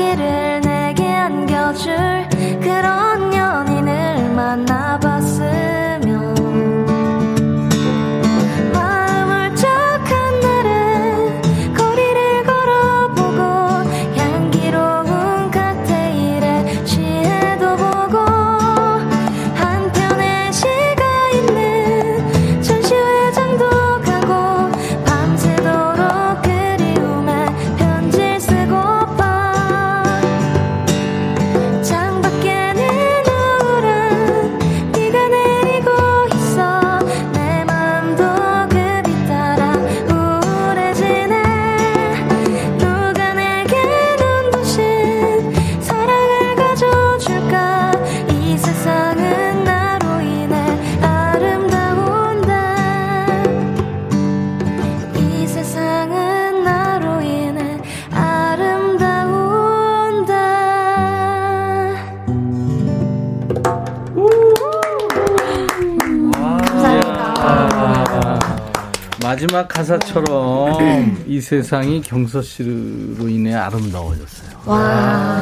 [69.39, 74.59] 마지막 가사처럼 이 세상이 경서 씨로 인해 아름다워졌어요.
[74.65, 75.39] 와,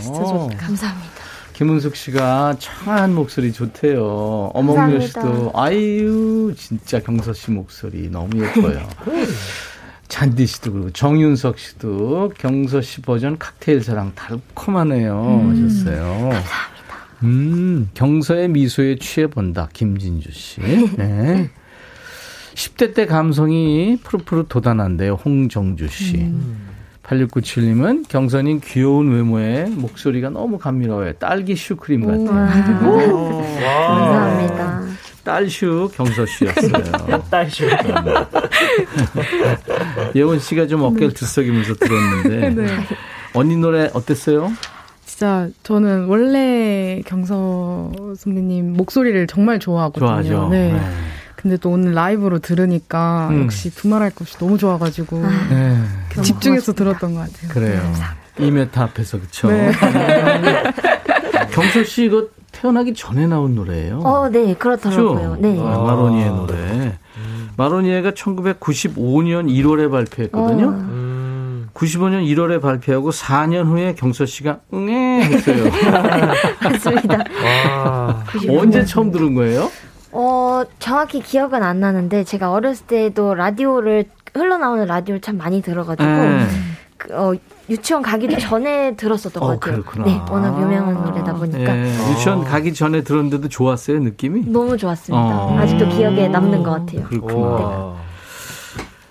[0.00, 0.56] 진짜 좋다.
[0.56, 1.10] 감사합니다.
[1.54, 4.52] 김은숙 씨가 청한 목소리 좋대요.
[4.54, 8.88] 어몽여 씨도 아유 진짜 경서 씨 목소리 너무 예뻐요.
[10.06, 16.02] 잔디 씨도 그리고 정윤석 씨도 경서 씨 버전 칵테일 사랑 달콤하네요 하셨어요.
[16.04, 16.44] 감사합니다.
[17.24, 19.70] 음, 경서의 미소에 취해본다.
[19.72, 20.60] 김진주 씨.
[20.96, 21.50] 네.
[22.56, 25.14] 10대 때 감성이 푸르푸르 돋아난대요.
[25.24, 26.32] 홍정주 씨.
[27.02, 31.12] 8697님은 경선인 귀여운 외모에 목소리가 너무 감미로워요.
[31.14, 33.44] 딸기 슈크림 같아요.
[33.60, 34.86] 감사합니다.
[35.22, 37.22] 딸슈 경서 씨였어요.
[37.30, 37.66] 딸슈.
[40.14, 42.66] 예원 씨가 좀 어깨를 들썩이면서 들었는데 네.
[43.34, 44.50] 언니 노래 어땠어요?
[45.04, 50.06] 진짜 저는 원래 경서 선배님 목소리를 정말 좋아하거든요.
[50.08, 50.48] 좋아하죠.
[50.48, 50.72] 네.
[50.72, 50.80] 네.
[51.46, 53.44] 근데 또 오늘 라이브로 들으니까 음.
[53.44, 56.22] 역시 두말할 것이 너무 좋아가지고 아, 네.
[56.22, 57.50] 집중해서 들었던 것 같아요.
[57.52, 57.92] 그래요.
[58.36, 58.46] 네.
[58.46, 59.46] 이메타 앞에서 그쵸?
[59.46, 59.70] 네.
[61.52, 64.00] 경서 씨 이거 태어나기 전에 나온 노래예요.
[64.00, 65.36] 어, 네, 그렇더라고요.
[65.38, 65.56] 네.
[65.60, 66.98] 아, 마로니의 노래.
[67.56, 70.74] 마로니에가 1995년 1월에 발표했거든요.
[70.76, 71.66] 어.
[71.74, 75.70] 95년 1월에 발표하고 4년 후에 경서 씨가 응애 했어요.
[76.64, 77.24] 맞습니다.
[78.48, 79.70] 언제 처음 들은 거예요?
[80.18, 86.48] 어, 정확히 기억은 안 나는데 제가 어렸을 때도 라디오를 흘러나오는 라디오를 참 많이 들어가지고 음.
[86.96, 87.34] 그, 어,
[87.68, 89.82] 유치원 가기도 전에 들었었던 어, 것 같아요.
[89.82, 90.04] 그렇구나.
[90.06, 91.74] 네, 워낙 유명한 노래다 보니까.
[91.74, 94.46] 네, 유치원 가기 전에 들었는데도 좋았어요, 느낌이?
[94.46, 95.22] 너무 좋았습니다.
[95.22, 95.58] 어.
[95.58, 97.02] 아직도 기억에 남는 것 같아요.
[97.04, 97.94] 그렇구나.
[97.98, 98.06] 네.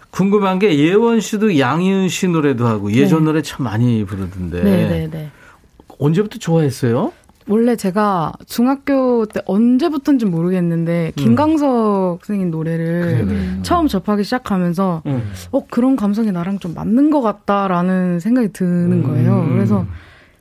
[0.10, 3.26] 궁금한 게 예원 씨도 양희은 씨 노래도 하고 예전 네.
[3.26, 4.64] 노래 참 많이 부르던데.
[4.64, 5.30] 네, 네, 네.
[6.00, 7.12] 언제부터 좋아했어요?
[7.48, 11.22] 원래 제가 중학교 때 언제부터인지 모르겠는데 음.
[11.22, 13.60] 김광석 선생님 노래를 그래.
[13.62, 15.32] 처음 접하기 시작하면서 음.
[15.52, 19.42] 어 그런 감성이 나랑 좀 맞는 것 같다라는 생각이 드는 거예요.
[19.42, 19.54] 음.
[19.54, 19.86] 그래서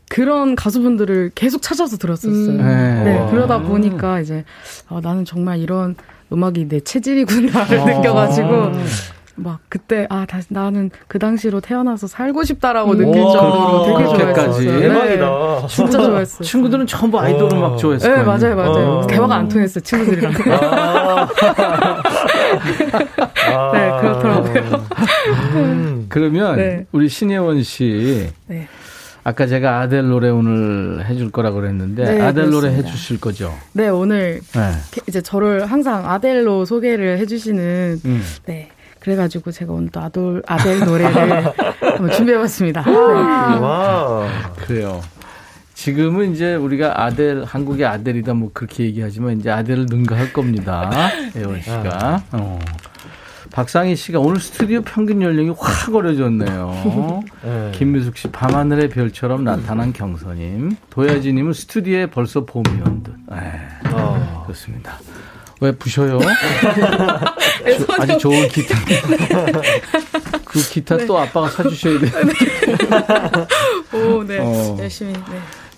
[0.08, 2.32] 그런 가수분들을 계속 찾아서 들었었어요.
[2.32, 2.56] 음.
[2.58, 3.04] 네.
[3.04, 3.30] 네.
[3.30, 4.44] 그러다 보니까 이제
[4.88, 5.96] 아, 나는 정말 이런
[6.32, 7.84] 음악이 내 체질이구나를 어.
[7.86, 8.48] 느껴가지고
[9.36, 14.80] 막 그때 아 다시 나는 그 당시로 태어나서 살고 싶다라고 느낄 정도로 되게 좋아했어요.
[14.80, 15.26] 대박이다.
[15.26, 16.42] 네, 진짜 좋아했어요.
[16.44, 18.16] 친구들은 전부 아이돌 음악 좋아했어요.
[18.16, 18.98] 네 맞아요 맞아요.
[18.98, 19.06] 어.
[19.06, 20.32] 대화가 안 통했어요 친구들이랑.
[20.52, 21.28] 아.
[23.72, 24.86] 네 그렇더라고요.
[25.54, 26.06] 음.
[26.08, 26.86] 그러면 네.
[26.92, 28.28] 우리 신혜원 씨.
[28.46, 28.68] 네.
[29.26, 32.50] 아까 제가 아델 노래 오늘 해줄 거라고 그랬는데 네, 아델 그렇습니다.
[32.68, 33.54] 노래 해주실 거죠?
[33.72, 34.72] 네 오늘 네.
[35.08, 38.22] 이제 저를 항상 아델로 소개를 해주시는 음.
[38.44, 38.68] 네
[39.04, 41.12] 그래가지고 제가 오늘 또 아돌, 아델 노래를
[41.78, 42.82] 한번 준비해봤습니다.
[42.84, 42.90] 네.
[42.90, 44.26] 와.
[44.56, 45.02] 그래요.
[45.74, 50.90] 지금은 이제 우리가 아델, 한국의 아델이다 뭐 그렇게 얘기하지만 이제 아델을 능가할 겁니다.
[51.36, 52.22] 예원 씨가.
[52.32, 52.58] 어.
[53.52, 57.22] 박상희 씨가 오늘 스튜디오 평균 연령이 확 어려졌네요.
[57.44, 57.72] 네.
[57.74, 60.76] 김미숙 씨, 밤하늘의 별처럼 나타난 경서님.
[60.88, 63.12] 도야지님은 스튜디오에 벌써 봄이 온 듯.
[63.30, 63.52] 네.
[63.92, 64.44] 어.
[64.48, 64.98] 좋습니다.
[65.64, 66.18] 왜 부셔요?
[67.98, 68.76] 아주 좋은 기타.
[70.44, 71.06] 그 기타 네.
[71.06, 72.10] 또 아빠가 사주셔야 돼요.
[73.94, 74.38] 오, 네.
[74.40, 74.76] 어.
[74.78, 75.12] 열심히.
[75.14, 75.20] 네.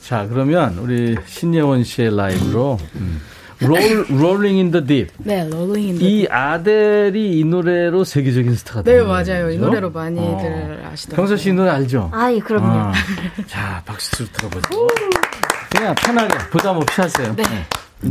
[0.03, 2.78] 자, 그러면 우리 신예원 씨의 라이브로.
[2.97, 3.20] 음.
[3.61, 3.78] Roll,
[4.11, 5.09] Rolling in the Deep.
[5.18, 6.04] 네, Rolling in the Deep.
[6.07, 8.97] 이 아델이 이 노래로 세계적인 스타가 네.
[8.97, 9.51] 네, 맞아요.
[9.51, 10.91] 이 노래로 많이들 어.
[10.93, 11.16] 아시더라고요.
[11.28, 12.11] 경서 씨 이 노래 알죠?
[12.12, 12.66] 아, 예, 그럼요.
[12.68, 12.93] 아.
[13.47, 14.89] 자, 박수 들어보죠.
[15.70, 17.34] 그냥 편하게 부담 없이 하세요.
[17.37, 17.43] 네.
[18.03, 18.11] 네.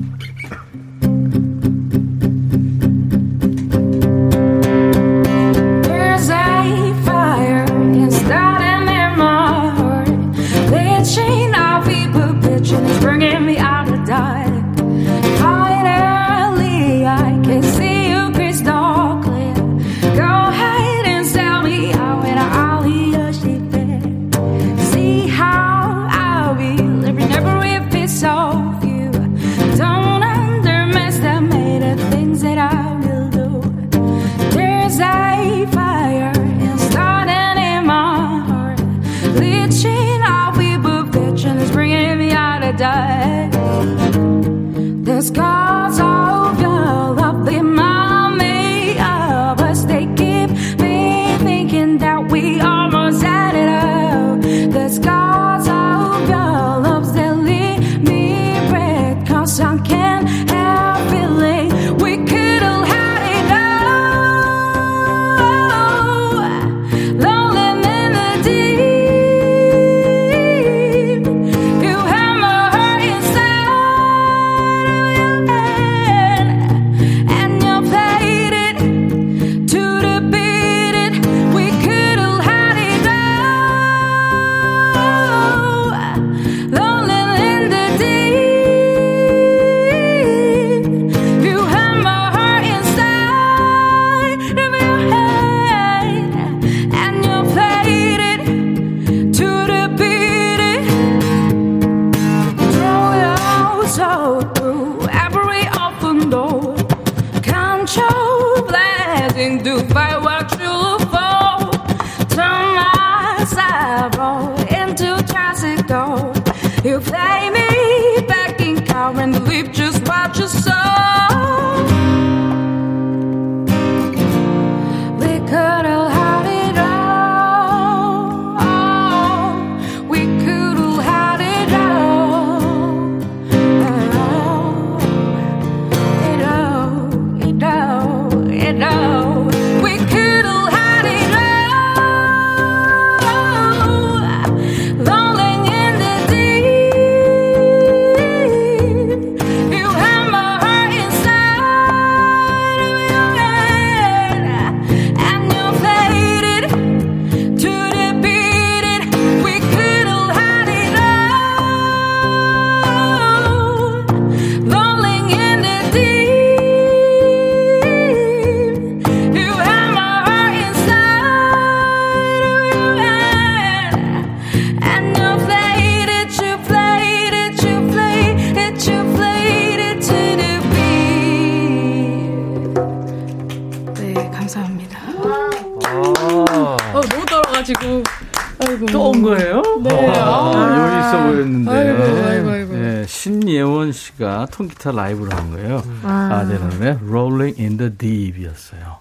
[194.56, 195.84] 통기타 라이브로 한 거예요.
[196.04, 196.30] 아.
[196.32, 198.98] 아데런의 Rolling in the Deep이었어요.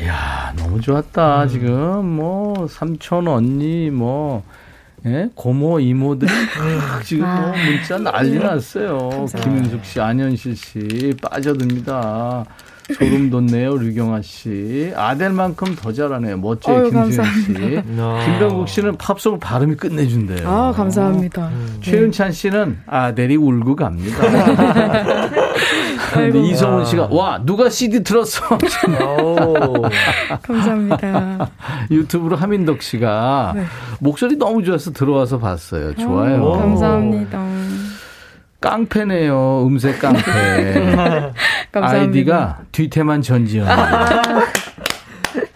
[0.00, 1.48] 이야, 너무 좋았다.
[1.48, 4.44] 지금 뭐 삼촌 언니 뭐
[5.04, 5.28] 예?
[5.34, 6.30] 고모 이모들이
[6.78, 9.26] 막 지금 뭐 문자 난리 났어요.
[9.42, 12.44] 김윤숙 씨, 안현실 씨 빠져듭니다.
[12.94, 14.92] 소름 돋네요, 류경아 씨.
[14.94, 16.36] 아델만큼 더 잘하네요.
[16.38, 17.52] 멋져요, 김수현 씨.
[17.52, 20.48] 김병국 씨는 팝송 발음이 끝내준대요.
[20.48, 21.50] 아, 감사합니다.
[21.82, 24.18] 최은찬 씨는 아델이 울고 갑니다.
[26.12, 26.40] 근데.
[26.40, 28.42] 이성훈 씨가 와 누가 CD 들었어?
[30.42, 31.50] 감사합니다.
[31.90, 33.64] 유튜브로 하민덕 씨가 네.
[34.00, 35.94] 목소리 너무 좋아서 들어와서 봤어요.
[35.94, 36.42] 좋아요.
[36.42, 37.38] 오, 감사합니다.
[38.60, 39.66] 깡패네요.
[39.66, 40.22] 음색 깡패.
[41.72, 41.88] 감사합니다.
[41.88, 43.66] 아이디가 뒤태만 전지현.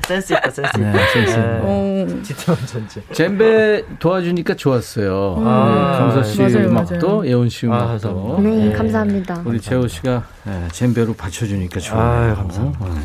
[0.07, 0.79] 센스 있다, 센스 있다.
[0.79, 1.61] 네, 센스 있네.
[1.63, 2.07] 어.
[2.23, 3.03] 지태원 전지.
[3.13, 5.37] 젬베 도와주니까 좋았어요.
[5.39, 7.27] 아, 네, 경서 씨 맞아요, 음악도 맞아요.
[7.27, 8.37] 예원 씨 아, 음악도.
[8.37, 8.65] 감사합니다.
[8.69, 9.43] 네, 감사합니다.
[9.47, 12.03] 우리 재호 씨가 네, 젬베로 받쳐주니까 좋아요.
[12.29, 12.85] 아유, 감사합니다.
[12.87, 13.01] 네.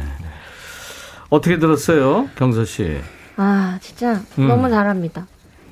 [1.29, 2.97] 어떻게 들었어요, 경서 씨?
[3.37, 4.47] 아, 진짜 음.
[4.49, 5.25] 너무 잘합니다.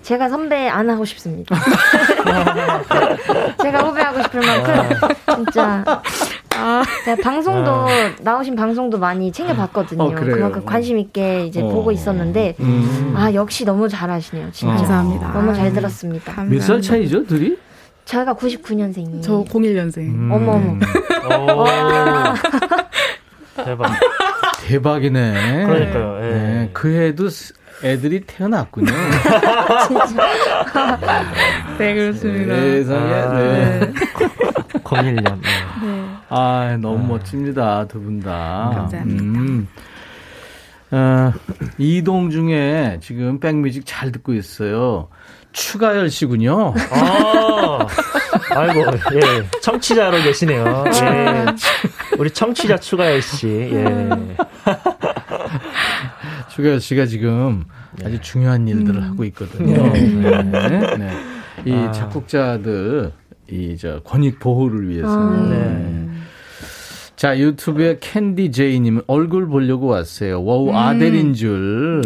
[0.08, 1.54] 제가 선배 안 하고 싶습니다.
[3.62, 4.74] 제가 후배 하고 싶을 만큼
[5.36, 5.84] 진짜
[6.56, 6.82] 아.
[7.04, 7.88] 제가 방송도
[8.22, 10.02] 나오신 방송도 많이 챙겨봤거든요.
[10.04, 10.12] 어?
[10.16, 11.68] 그만큼 관심 있게 이제 어.
[11.68, 13.16] 보고 있었는데 음.
[13.18, 14.50] 아 역시 너무 잘하시네요.
[14.54, 15.34] 진짜 감사합니다.
[15.34, 16.42] 너무 잘 들었습니다.
[16.46, 17.58] 몇 살 차이죠, 둘이?
[18.06, 19.22] 저희가 99년생이에요.
[19.22, 19.98] 저 01년생.
[19.98, 20.30] 음.
[20.32, 20.54] 어머
[21.36, 21.66] 어머.
[23.58, 23.92] 대박.
[24.64, 25.66] 대박이네.
[25.66, 26.32] 그러니까요, 예.
[26.32, 27.54] 네, 그 해도 스-
[27.84, 28.92] 애들이 태어났군요.
[31.78, 32.56] 네, 그렇습니다.
[32.56, 33.94] 세상에, 아, 네.
[34.84, 35.40] 01년.
[35.42, 35.50] 네.
[36.30, 37.86] 아, 너무 멋집니다.
[37.88, 38.72] 두 분 다.
[38.74, 39.24] 감사합니다.
[39.24, 39.68] 음.
[40.90, 41.34] 어,
[41.78, 45.10] 이동 중에 지금 백뮤직 잘 듣고 있어요.
[45.52, 46.74] 추가열 씨군요.
[46.92, 47.88] 아,
[48.52, 48.80] 아이고,
[49.16, 49.48] 예.
[49.62, 50.86] 청취자로 계시네요.
[51.02, 51.46] 예.
[52.18, 53.48] 우리 청취자 추가열 씨.
[53.74, 53.86] 예.
[56.58, 57.66] 추가열 씨가 지금
[58.04, 59.94] 아주 중요한 일들을 하고 있거든요.
[59.94, 60.02] 네.
[60.42, 60.98] 네.
[60.98, 61.12] 네.
[61.66, 61.92] 이 아.
[61.92, 63.12] 작곡자들
[63.52, 65.08] 이 저 권익 보호를 위해서.
[65.08, 65.48] 아.
[65.52, 66.10] 네.
[67.16, 70.44] 자 유튜브에 캔디 제이님 얼굴 보려고 왔어요.
[70.44, 70.76] 와우 음.
[70.76, 72.02] 아델인 줄.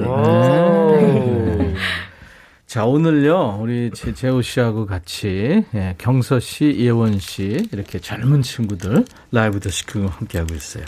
[2.72, 2.74] 오.
[2.74, 2.74] 네.
[2.74, 9.04] 자 오늘요 우리 제- 재호 씨하고 같이 예, 경서 씨, 예원 씨 이렇게 젊은 친구들
[9.32, 10.86] 라이브 더 시크고 함께 하고 있어요.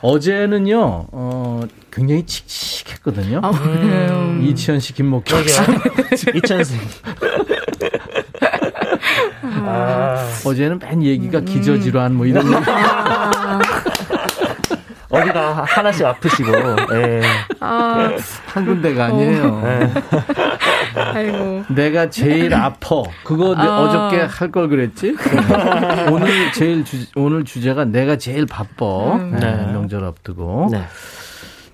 [0.00, 0.78] 어제는요
[1.12, 1.60] 어,
[1.92, 3.40] 굉장히 칙칙했거든요.
[3.42, 4.38] 아, 그래요?
[4.42, 5.60] 이치현 씨, 김목경 씨.
[6.36, 6.78] 이천 선
[9.42, 12.56] 아, 어제는 맨 얘기가 기저질환 뭐 이런 얘기.
[15.08, 16.52] 어디가 하나씩 아프시고,
[16.92, 17.22] 예.
[17.60, 18.10] 아,
[18.46, 19.62] 한 군데가 아니에요.
[19.64, 19.90] 예.
[20.96, 21.64] 아이고.
[21.74, 23.02] 내가 제일 아파.
[23.24, 23.80] 그거 내 아.
[23.80, 25.16] 어저께 할 걸 그랬지?
[26.10, 29.14] 오늘 제일 주, 오늘 주제가 내가 제일 바빠.
[29.16, 29.32] 음.
[29.32, 29.72] 네, 네.
[29.72, 30.68] 명절 앞두고.
[30.72, 30.82] 네.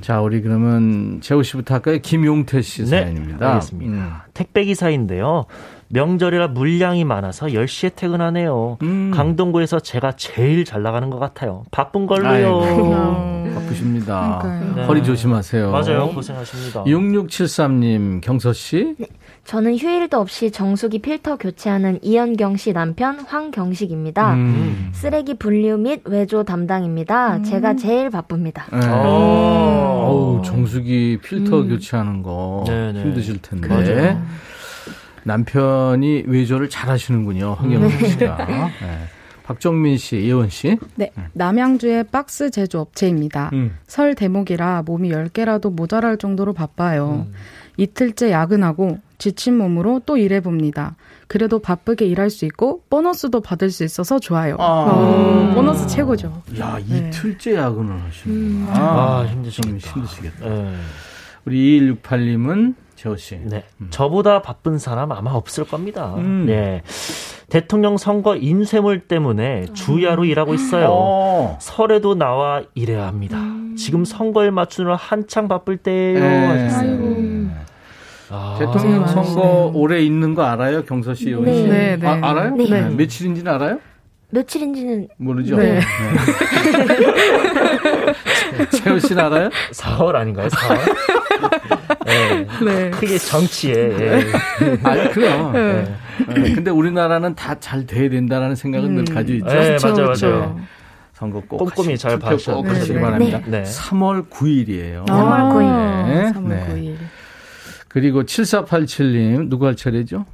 [0.01, 1.99] 자, 우리 그러면 재호 씨부터 할까요?
[2.03, 3.39] 김용태 씨 사연입니다.
[3.39, 4.27] 네, 알겠습니다.
[4.35, 5.45] 택배 기사인데요.
[5.95, 8.79] 명절이라 물량이 많아서 10시에 퇴근하네요.
[8.83, 9.11] 음.
[9.15, 11.65] 강동구에서 제가 제일 잘 나가는 것 같아요.
[11.71, 12.63] 바쁜 걸로요.
[12.63, 14.39] 아이고, 바쁘십니다.
[14.43, 14.75] 그러니까요.
[14.75, 14.85] 네.
[14.87, 15.71] 허리 조심하세요.
[15.71, 16.09] 맞아요.
[16.15, 16.85] 고생하십니다.
[16.85, 18.97] 6673님, 경서 씨.
[19.45, 24.33] 저는 휴일도 없이 정수기 필터 교체하는 이현경 씨 남편 황경식입니다.
[24.33, 24.91] 음.
[24.95, 27.37] 쓰레기 분류 및 외조 담당입니다.
[27.37, 27.45] 음.
[27.45, 28.65] 제가 제일 바쁩니다.
[28.73, 28.79] 네.
[28.89, 29.43] 오.
[30.03, 31.69] 어우, 정수기 필터 음.
[31.69, 33.03] 교체하는 거 네네.
[33.03, 33.69] 힘드실 텐데.
[33.69, 34.23] 맞아요.
[35.25, 37.55] 남편이 외조를 잘 하시는군요.
[37.59, 38.09] 황경민 네.
[38.09, 38.47] 씨가.
[38.47, 38.73] 네.
[39.45, 40.79] 박정민 씨, 예원 씨.
[40.95, 41.11] 네.
[41.33, 43.51] 남양주의 박스 제조 업체입니다.
[43.53, 43.77] 음.
[43.87, 47.27] 설 대목이라 몸이 10개라도 모자랄 정도로 바빠요.
[47.29, 47.35] 음.
[47.77, 50.97] 이틀째 야근하고 지친 몸으로 또 일해봅니다.
[51.27, 54.57] 그래도 바쁘게 일할 수 있고 보너스도 받을 수 있어서 좋아요.
[54.59, 54.65] 아.
[54.65, 56.43] 어, 보너스 최고죠.
[56.59, 57.09] 야 네.
[57.09, 58.67] 이틀째 야근을 하시는구나.
[58.67, 58.67] 음.
[58.69, 59.77] 아, 힘드시겠다.
[59.79, 60.49] 힘드시겠다.
[60.49, 60.75] 네.
[61.45, 63.37] 우리 2168님은 재호 씨.
[63.43, 63.65] 네.
[63.81, 63.89] 음.
[63.91, 66.15] 저보다 바쁜 사람 아마 없을 겁니다.
[66.19, 66.47] 음.
[66.47, 66.83] 네.
[67.49, 70.87] 대통령 선거 인쇄물 때문에 주야로 일하고 있어요.
[70.91, 71.59] 어.
[71.61, 73.39] 설에도 나와 일해야 합니다.
[73.39, 73.75] 음.
[73.77, 76.21] 지금 선거에 맞추느라 한창 바쁠 때예요.
[76.21, 76.71] 네.
[76.73, 77.23] 아이고.
[78.31, 81.35] 아, 대통령 선거 올해 있는 거 알아요, 경서 씨?
[81.35, 81.67] 네.
[81.67, 82.07] 네, 네.
[82.07, 82.55] 아, 알아요?
[82.55, 82.69] 네.
[82.69, 82.89] 네.
[82.89, 83.81] 며칠인지는 알아요?
[84.33, 85.57] 며칠인지는 모르죠.
[85.57, 85.75] 네.
[85.75, 85.81] 네.
[88.71, 89.51] 채호 씨는 알아요?
[89.73, 90.49] 4월 아닌가요?
[90.49, 90.79] 4월?
[92.07, 92.47] 네.
[92.65, 92.91] 네.
[92.91, 93.75] 크게 정치에.
[93.75, 94.25] 예.
[94.83, 95.53] 아니, 그럼.
[95.53, 95.85] 네.
[96.29, 96.55] 네.
[96.55, 99.05] 근데 우리나라는 다 잘 돼야 된다는 생각은 음.
[99.05, 99.47] 늘 가지고 있죠.
[99.47, 100.61] 네, 맞아요, 맞아요.
[101.13, 102.25] 선거 꼭 꼼꼼히 잘 네.
[103.01, 103.41] 바랍니다.
[103.47, 103.63] 네.
[103.63, 105.07] 3월 9일이에요.
[105.07, 106.07] 3월 9일.
[106.09, 106.33] 네.
[106.33, 106.97] 3월 9일.
[107.89, 110.25] 그리고 7487님, 누구 할 차례죠?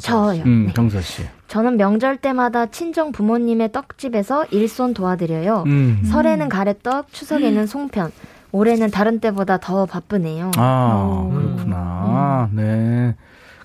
[0.00, 0.42] 저요.
[0.44, 0.72] 음, 네.
[0.74, 1.22] 경서 씨.
[1.46, 5.64] 저는 명절 때마다 친정 부모님의 떡집에서 일손 도와드려요.
[5.66, 6.02] 음.
[6.04, 8.12] 설에는 가래떡, 추석에는 송편.
[8.52, 10.50] 올해는 다른 때보다 더 바쁘네요.
[10.56, 11.30] 아, 오.
[11.30, 12.48] 그렇구나.
[12.50, 12.56] 음.
[12.56, 13.16] 네.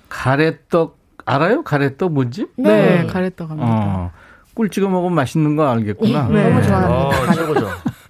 [0.08, 1.62] 가래떡 알아요?
[1.62, 2.46] 가래떡 뭔지?
[2.56, 3.06] 네, 네.
[3.06, 3.68] 가래떡 합니다.
[3.70, 4.10] 어.
[4.54, 6.28] 꿀 찍어 먹으면 맛있는 거 알겠구나.
[6.28, 7.08] 네, 너무 좋아합니다.
[7.08, 7.68] 어, 최고죠.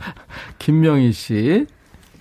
[0.59, 1.67] 김명희 씨,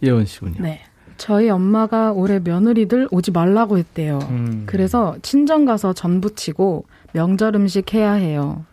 [0.02, 0.56] 예원 씨군요.
[0.60, 0.82] 네.
[1.18, 4.20] 저희 엄마가 올해 며느리들 오지 말라고 했대요.
[4.30, 4.64] 음.
[4.66, 8.66] 그래서 친정 가서 전 부치고 명절 음식 해야 해요.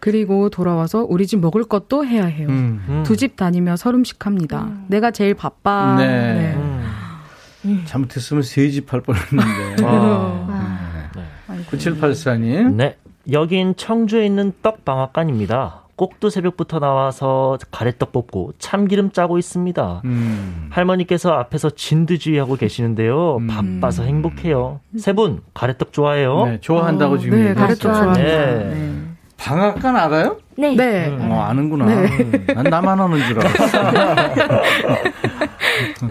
[0.00, 2.48] 그리고 돌아와서 우리 집 먹을 것도 해야 해요.
[2.50, 2.84] 음.
[2.88, 3.02] 음.
[3.06, 4.64] 두집 다니며 설 음식 합니다.
[4.64, 4.84] 음.
[4.88, 5.94] 내가 제일 바빠.
[5.96, 6.06] 네.
[6.06, 6.54] 네.
[7.64, 7.82] 음.
[7.86, 9.76] 잘못했으면 세 집 할 뻔했는데.
[9.86, 11.10] 아.
[11.16, 11.22] 네.
[11.70, 12.74] 9784님.
[12.74, 12.96] 네.
[13.32, 15.83] 여긴 청주에 있는 떡방앗간입니다.
[15.96, 20.02] 꼭두 새벽부터 나와서 가래떡 뽑고 참기름 짜고 있습니다.
[20.04, 20.68] 음.
[20.70, 23.36] 할머니께서 앞에서 진드주의하고 계시는데요.
[23.36, 23.46] 음.
[23.46, 24.80] 바빠서 행복해요.
[24.98, 26.46] 세 분 가래떡 좋아해요?
[26.46, 28.22] 네, 좋아한다고 어, 지금 네, 가래떡 좋아합니다.
[28.22, 28.74] 네.
[28.74, 28.94] 네.
[29.36, 30.38] 방앗간 알아요?
[30.56, 30.74] 네.
[30.74, 31.08] 네.
[31.08, 31.86] 음, 어, 아는구나.
[31.86, 32.46] 네.
[32.54, 33.78] 난 나만 아는 줄 알았어.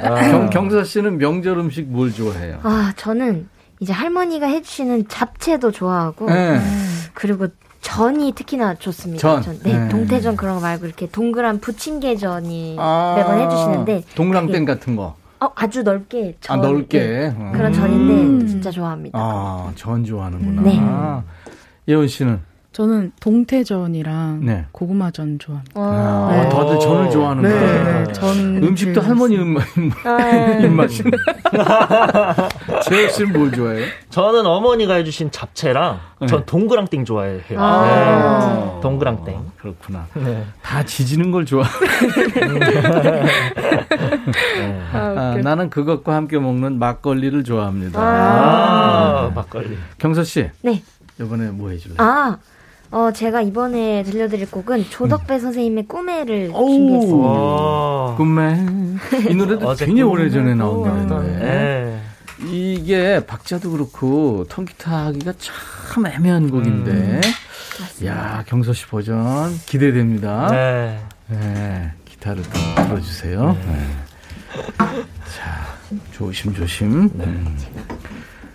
[0.02, 0.16] 아.
[0.30, 2.60] 경, 경서 씨는 명절 음식 뭘 좋아해요?
[2.64, 3.48] 아, 저는
[3.80, 6.60] 이제 할머니가 해주시는 잡채도 좋아하고, 네.
[7.14, 7.48] 그리고
[7.84, 9.20] 전이 특히나 좋습니다.
[9.20, 9.44] 전.
[9.44, 9.60] 전.
[9.60, 15.16] 네, 네, 동태전 그런 거 말고 이렇게 동그란 부침개전이 아~ 매번 해주시는데 동그랑땡 같은 거.
[15.42, 16.58] 어, 아주 넓게 전.
[16.58, 17.00] 아, 넓게.
[17.00, 18.48] 네, 그런 전인데 음.
[18.48, 19.20] 진짜 좋아합니다.
[19.20, 20.62] 아, 전 좋아하는구나.
[20.62, 20.82] 네.
[21.90, 22.40] 예원 씨는
[22.74, 24.66] 저는 동태전이랑 네.
[24.72, 25.80] 고구마전 좋아합니다.
[25.80, 26.50] 아, 네.
[26.50, 27.56] 다들 전을 좋아하는구나.
[27.56, 28.14] 네, 네.
[28.14, 29.64] 전 음식도 할머니 입맛,
[30.64, 31.04] 입맛이.
[32.90, 33.86] 재혁 씨는 뭘 좋아해요?
[34.10, 36.28] 저는 어머니가 해주신 잡채랑 네.
[36.28, 37.42] 전 동그랑땡 좋아해요.
[37.58, 38.82] 아~ 네.
[38.82, 39.36] 동그랑땡.
[39.36, 40.08] 아, 그렇구나.
[40.16, 40.44] 네.
[40.64, 41.64] 다 지지는 걸 좋아.
[44.94, 48.00] 아, 아, 나는 그것과 함께 먹는 막걸리를 좋아합니다.
[48.02, 49.78] 아, 막걸리.
[50.00, 50.50] 경서 씨.
[50.62, 50.82] 네.
[51.20, 51.98] 이번에 뭐 해줄래요?
[52.00, 52.38] 아,
[52.94, 55.40] 어, 제가 이번에 들려드릴 곡은 조덕배 음.
[55.40, 58.16] 선생님의 꿈에를 준비했습니다.
[58.18, 58.66] 꿈에.
[59.32, 61.40] 이 노래도 굉장히 오래전에 나온 노래인데.
[61.40, 62.02] 네.
[62.46, 66.92] 이게 박자도 그렇고 통기타 하기가 참 애매한 곡인데.
[66.92, 68.06] 음.
[68.06, 70.50] 야 경서 씨 버전 기대됩니다.
[70.52, 71.00] 네.
[71.30, 71.92] 네.
[72.06, 73.58] 기타를 좀 들어주세요.
[73.66, 73.76] 네.
[73.76, 75.04] 네.
[75.36, 75.66] 자,
[76.12, 77.10] 조심조심.
[77.16, 77.26] 네.
[77.26, 77.58] 음.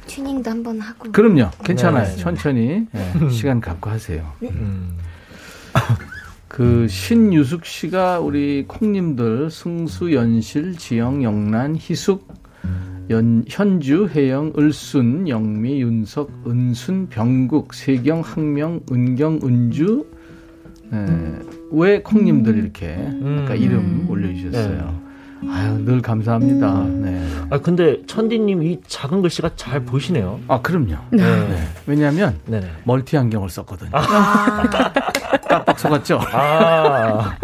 [0.08, 1.12] 튜닝도 한번 하고.
[1.12, 1.50] 그럼요.
[1.62, 2.04] 괜찮아요.
[2.04, 2.16] 네.
[2.16, 3.30] 천천히 네.
[3.30, 4.26] 시간 갖고 하세요.
[4.40, 4.48] 네.
[4.50, 4.96] 음.
[6.48, 12.26] 그 신유숙 씨가 우리 콩님들 승수, 연실, 지영, 영란, 희숙,
[13.10, 20.06] 연, 현주, 혜영, 을순, 영미, 윤석, 은순, 병국, 세경, 학명, 은경, 은주,
[20.92, 21.06] 에,
[21.70, 23.42] 왜 콩님들 이렇게 음.
[23.44, 25.07] 아까 이름 올려주셨어요.
[25.42, 25.50] 네.
[25.50, 26.84] 아유, 늘 감사합니다.
[26.84, 27.26] 네.
[27.50, 30.40] 아, 근데 천디님 이 작은 글씨가 잘 보이시네요.
[30.48, 30.96] 아, 그럼요.
[31.10, 31.22] 네.
[31.22, 31.68] 네.
[31.86, 32.70] 왜냐하면 네네.
[32.84, 33.90] 멀티 안경을 썼거든요.
[33.92, 34.62] 아.
[35.48, 36.20] 깜빡 속았죠.
[36.32, 37.36] 아.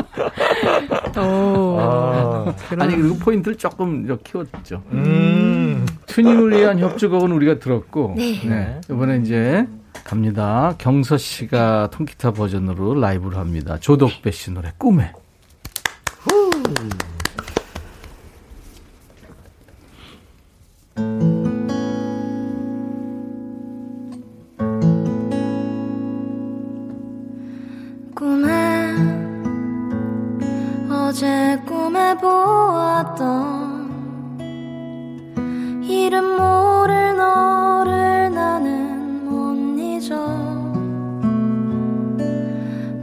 [1.17, 1.79] 오.
[1.81, 2.55] 아.
[2.79, 4.83] 아니 그리고 포인트를 조금 이렇게 키웠죠.
[4.93, 5.87] 음.
[6.07, 8.41] 튜닝을 위한 협주곡은 우리가 들었고, 네.
[8.45, 8.81] 네.
[8.91, 9.67] 이번에 이제
[10.05, 10.75] 갑니다.
[10.79, 13.79] 경서 씨가 통기타 버전으로 라이브를 합니다.
[13.81, 15.13] 조덕배 씨 노래 꿈에.
[16.21, 16.51] 후.
[32.21, 33.85] 보았던
[35.83, 40.15] 이름 모를 너를 나는 못 잊어.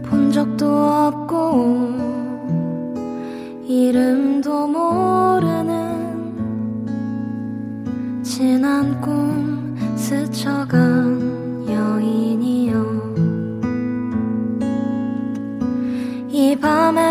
[0.03, 2.11] 본 적도 없고
[3.67, 5.71] 이름도 모르는
[8.21, 12.71] 지난 꿈 스쳐간 여인이여.
[16.29, 17.10] 이 밤에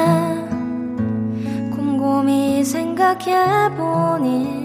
[2.70, 4.60] 생각해보니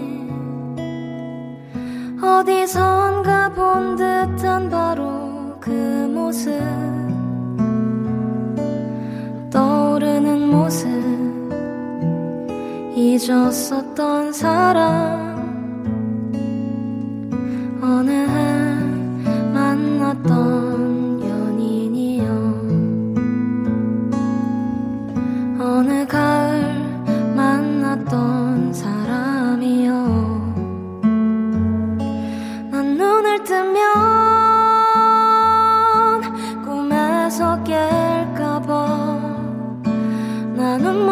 [2.22, 5.70] 어디선가 본 듯한 바로 그
[6.14, 6.52] 모습.
[9.50, 10.86] 떠오르는 모습.
[12.94, 15.26] 잊었었던 사람.
[17.82, 18.76] 어느 해
[19.52, 20.75] 만났던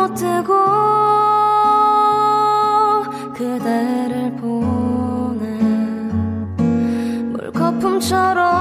[0.05, 0.53] 못 뜨고
[3.33, 5.47] 그대를 보내
[7.33, 8.54] 물거품처럼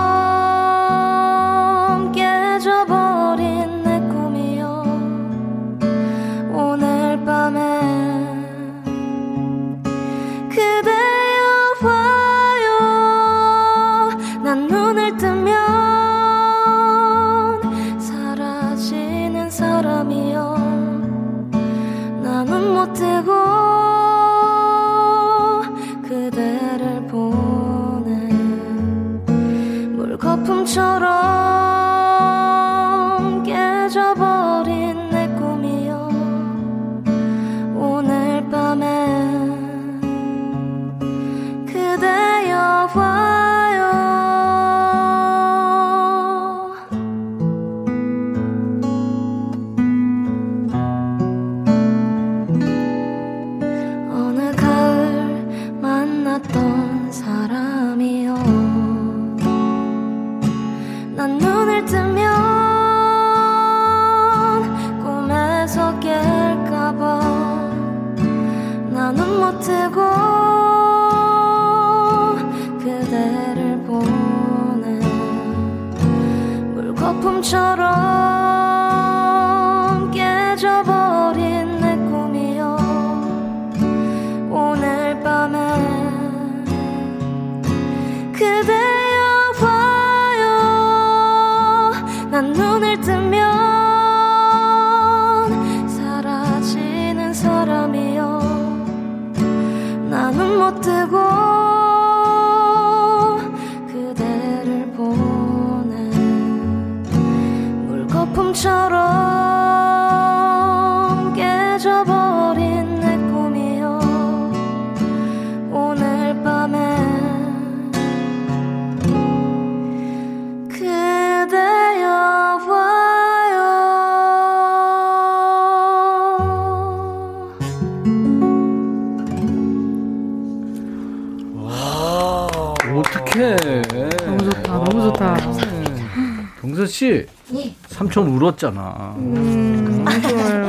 [136.93, 137.25] 씨,
[137.55, 137.73] 예.
[137.87, 139.15] 삼촌 울었잖아.
[139.17, 140.67] 음, 좋아요.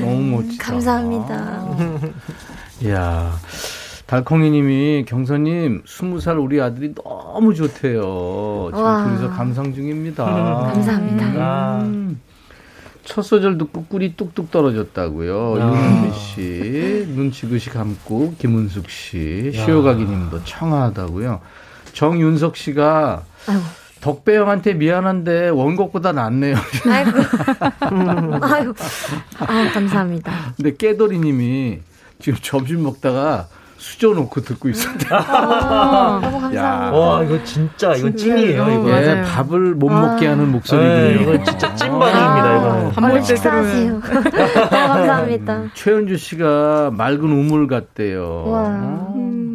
[0.00, 0.64] 너무 멋지다.
[0.64, 1.68] 감사합니다.
[2.84, 3.34] 이야.
[4.06, 8.70] 달콩이 님이 경서님 스무 살 우리 아들이 너무 좋대요.
[8.72, 9.04] 와.
[9.04, 10.24] 지금 둘이서 감상 중입니다.
[10.24, 11.80] 감사합니다.
[11.82, 12.18] 음.
[13.04, 15.60] 첫 소절 듣고 꿀이 뚝뚝 떨어졌다고요.
[15.60, 15.66] 야.
[15.66, 19.64] 윤은미 씨, 눈 지그시 감고 김은숙 씨, 야.
[19.66, 21.40] 시오가기 님도 청아하다고요.
[21.92, 23.62] 정윤석 씨가 아이고.
[24.00, 26.56] 덕배 형한테 미안한데 원곡보다 낫네요.
[26.90, 27.10] 아이고.
[28.46, 28.74] 아이고.
[29.40, 30.32] 아, 감사합니다.
[30.56, 31.80] 근데 깨돌이 님이
[32.20, 33.46] 지금 점심 먹다가
[33.76, 35.06] 수저 놓고 듣고 있었대.
[35.10, 36.92] 아, 너무 감사합니다.
[36.92, 38.90] 와, 이거 진짜, 이건 찐이에요, 이거.
[38.90, 40.00] 예, 밥을 못 아.
[40.00, 40.92] 먹게 하는 목소리군요.
[40.96, 42.90] 네, 이건 진짜 찐 반응입니다, 이거는.
[42.90, 43.90] 밥 먹을 얼른 때 식사하세요.
[43.92, 44.00] 너무
[44.70, 45.62] 감사합니다.
[45.74, 48.44] 최은주 씨가 맑은 우물 같대요.
[48.48, 48.64] 와.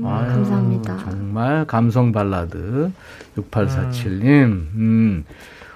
[0.05, 0.97] 아유, 감사합니다.
[1.03, 2.91] 정말 감성 발라드.
[3.37, 4.23] 6847님.
[4.75, 5.25] 음.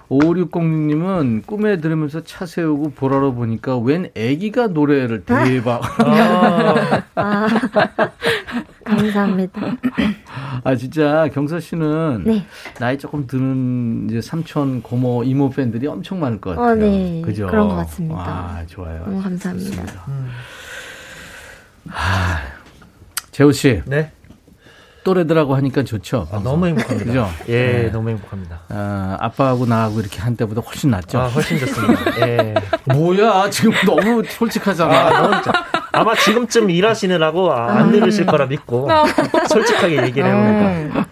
[0.10, 5.82] 5606님은 꿈에 들으면서 차 세우고 보라로 보니까 웬 애기가 노래를 대박.
[6.00, 7.48] 아, 아,
[8.86, 9.62] 감사합니다.
[10.64, 12.46] 아, 진짜 경서 씨는 네.
[12.80, 16.72] 나이 조금 드는 이제 삼촌, 고모, 이모 팬들이 엄청 많을 것 같아요.
[16.72, 17.22] 어, 네.
[17.26, 17.48] 그죠?
[17.48, 18.18] 그런 것 같습니다.
[18.18, 19.04] 아, 좋아요.
[19.06, 19.70] 너무 감사합니다.
[19.70, 20.06] 좋습니다.
[21.90, 22.42] 아,
[23.32, 23.82] 재호 씨.
[23.86, 24.12] 네.
[25.08, 26.28] 또래들하고 하니까 좋죠.
[26.34, 27.06] 아, 너무 행복합니다.
[27.06, 27.30] 그죠?
[27.48, 27.92] 예, 네.
[27.92, 28.60] 너무 행복합니다.
[28.68, 31.18] 아, 아빠하고 나하고 이렇게 한 때보다 훨씬 낫죠.
[31.18, 32.20] 아, 훨씬 좋습니다.
[32.28, 32.54] 예.
[32.94, 34.94] 뭐야, 지금 너무 솔직하잖아.
[34.94, 35.42] 아.
[35.94, 38.90] 아마 지금쯤 일하시느라고 아, 안 들으실 거라 믿고
[39.48, 41.08] 솔직하게 얘기를 해보니까.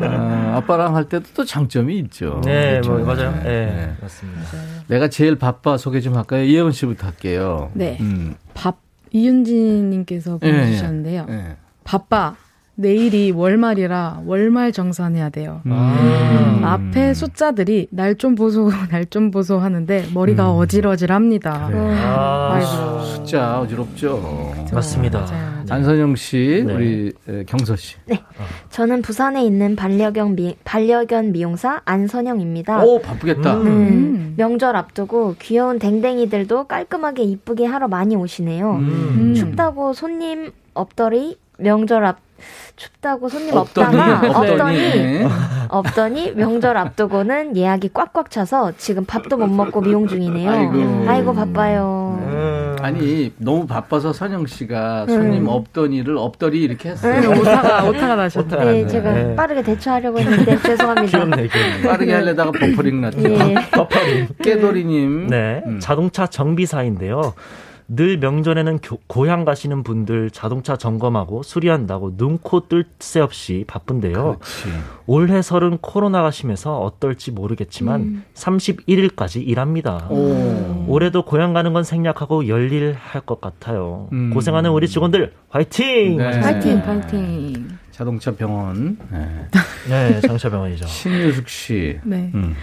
[0.00, 2.40] 아, 아빠랑 할 때도 또 장점이 있죠.
[2.46, 2.92] 네, 그렇죠?
[2.92, 3.34] 뭐, 맞아요.
[3.44, 3.96] 예, 네.
[4.00, 4.40] 맞습니다.
[4.86, 6.44] 내가 제일 바빠 소개 좀 할까요?
[6.44, 7.70] 이혜원 씨부터 할게요.
[7.74, 7.98] 네.
[8.00, 8.36] 음.
[8.54, 8.78] 밥
[9.10, 11.26] 이윤진님께서 보내주셨는데요.
[11.28, 11.56] 예, 예.
[11.84, 12.36] 바빠.
[12.76, 15.60] 내일이 월말이라 월말 정산해야 돼요.
[15.66, 15.72] 음.
[15.72, 16.60] 음.
[16.64, 20.58] 앞에 숫자들이 날 좀 보소, 날 좀 보소 하는데 머리가 음.
[20.58, 21.68] 어질어질합니다.
[21.68, 21.78] 그래.
[22.02, 24.52] 아, 아 숫자 어지럽죠.
[24.54, 24.74] 그렇죠.
[24.74, 25.20] 맞습니다.
[25.20, 25.54] 맞아요.
[25.70, 26.74] 안선영 씨, 네.
[26.74, 27.12] 우리
[27.46, 27.96] 경서 씨.
[28.06, 28.20] 네,
[28.70, 32.82] 저는 부산에 있는 반려견 미, 반려견 미용사 안선영입니다.
[32.84, 33.56] 오 바쁘겠다.
[33.58, 33.66] 음.
[33.66, 34.34] 음.
[34.36, 38.72] 명절 앞두고 귀여운 댕댕이들도 깔끔하게 이쁘게 하러 많이 오시네요.
[38.76, 39.34] 음.
[39.36, 42.18] 춥다고 손님 없더리 명절 앞
[42.76, 45.28] 춥다고 손님 없더니, 없다가 없더니 네.
[45.68, 50.50] 없더니 명절 앞두고는 예약이 꽉꽉 차서 지금 밥도 못 먹고 미용 중이네요.
[50.50, 52.18] 아이고, 아이고 바빠요.
[52.22, 52.76] 음.
[52.84, 55.48] 아니 너무 바빠서 선영 씨가 손님 음.
[55.48, 57.18] 없더니를 없더리 이렇게 했어요.
[57.18, 58.64] 네, 오타가 오타가 나셨네.
[58.64, 59.34] 네, 제가 네.
[59.36, 61.18] 빠르게 대처하려고 했는데 죄송합니다.
[61.18, 61.82] 귀엽네, 귀엽네.
[61.88, 63.22] 빠르게 하려다가 버퍼링 났죠.
[63.22, 63.54] 예.
[63.72, 64.28] 버퍼링.
[64.42, 65.28] 깨돌이님.
[65.28, 65.80] 네, 음.
[65.80, 67.32] 자동차 정비사인데요.
[67.86, 74.12] 늘 명절에는 교, 고향 가시는 분들 자동차 점검하고 수리한다고 눈코 뜰 새 없이 바쁜데요.
[74.38, 74.68] 그렇지.
[75.06, 78.24] 올해 설은 코로나가 심해서 어떨지 모르겠지만 음.
[78.34, 80.06] 31일까지 일합니다.
[80.10, 80.86] 오.
[80.88, 84.08] 올해도 고향 가는 건 생략하고 열일 할 것 같아요.
[84.12, 84.30] 음.
[84.34, 86.16] 고생하는 우리 직원들 화이팅!
[86.18, 86.40] 네.
[86.40, 86.78] 화이팅!
[86.78, 87.68] 화이팅!
[87.90, 88.98] 자동차 병원.
[89.10, 89.48] 네,
[89.88, 90.86] 네 자동차 병원이죠.
[90.86, 91.98] 신유숙 씨.
[92.04, 92.30] 네.
[92.34, 92.54] 음.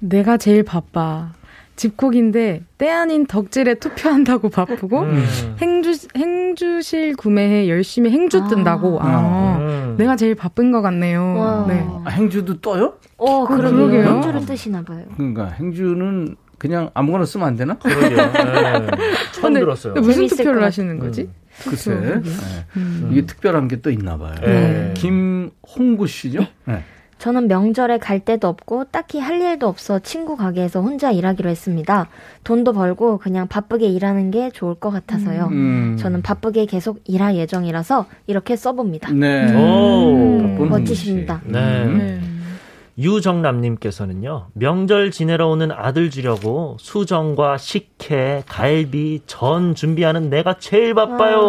[0.00, 1.32] 내가 제일 바빠.
[1.76, 5.24] 집콕인데 때 아닌 덕질에 투표한다고 바쁘고 음.
[5.60, 9.94] 행주 행주실 구매해 열심히 행주 뜬다고 아, 아 음.
[9.98, 11.64] 내가 제일 바쁜 것 같네요.
[11.68, 11.84] 네.
[12.04, 12.94] 아, 행주도 떠요?
[13.16, 14.04] 어, 그러게요.
[14.04, 15.04] 행주를 뜨시나 봐요.
[15.16, 17.74] 그러니까 행주는 그냥 아무거나 쓰면 안 되나?
[17.78, 18.16] 그러게요.
[18.16, 18.86] 네.
[19.32, 19.94] 처음 들었어요.
[19.94, 21.22] 무슨 투표를 하시는 거지?
[21.22, 21.34] 음.
[21.68, 22.20] 글쎄, 네.
[22.76, 23.08] 음.
[23.12, 24.34] 이게 특별한 게 또 있나 봐요.
[24.42, 24.94] 네.
[24.96, 26.40] 김홍구 씨죠?
[26.64, 26.82] 네.
[27.24, 32.08] 저는 명절에 갈 데도 없고 딱히 할 일도 없어 친구 가게에서 혼자 일하기로 했습니다.
[32.44, 35.46] 돈도 벌고 그냥 바쁘게 일하는 게 좋을 것 같아서요.
[35.50, 35.96] 음.
[35.98, 39.10] 저는 바쁘게 계속 일할 예정이라서 이렇게 써봅니다.
[39.12, 39.50] 네.
[39.50, 40.58] 음.
[40.60, 41.40] 오, 멋지십니다.
[41.46, 41.86] 네.
[41.86, 42.20] 네.
[42.98, 51.40] 유정남님께서는요, 명절 지내러 오는 아들 주려고 수정과 식혜, 갈비, 전 준비하는 내가 제일 바빠요.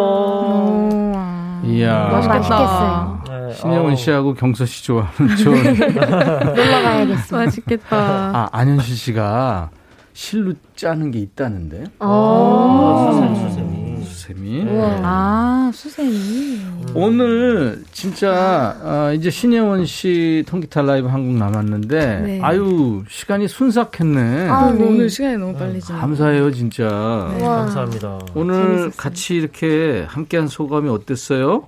[1.15, 1.61] 아.
[1.65, 2.07] 이야.
[2.13, 3.14] 맛있겠어요.
[3.53, 5.63] 신혜원 씨하고 경서 씨 좋아하는 좋은
[5.95, 7.37] 놀러 가야겠어.
[7.37, 7.95] 맛있겠다.
[7.97, 9.69] 아 안현실 씨가
[10.13, 11.83] 실로 짜는 게 있다는데.
[11.99, 14.03] 아, 수세미.
[14.05, 14.65] 수세미.
[15.03, 16.61] 아 수세미.
[16.93, 22.39] 오늘 진짜 어, 이제 신혜원 씨 통기타 라이브 한국 남았는데 네.
[22.41, 24.47] 아유 시간이 순삭했네.
[24.49, 24.83] 아, 네.
[24.85, 25.99] 오늘 시간이 너무 빨리 지나.
[25.99, 27.33] 감사해요 진짜.
[27.37, 28.19] 네, 감사합니다.
[28.35, 28.91] 오늘 재밌었어요.
[28.95, 31.67] 같이 이렇게 함께한 소감이 어땠어요?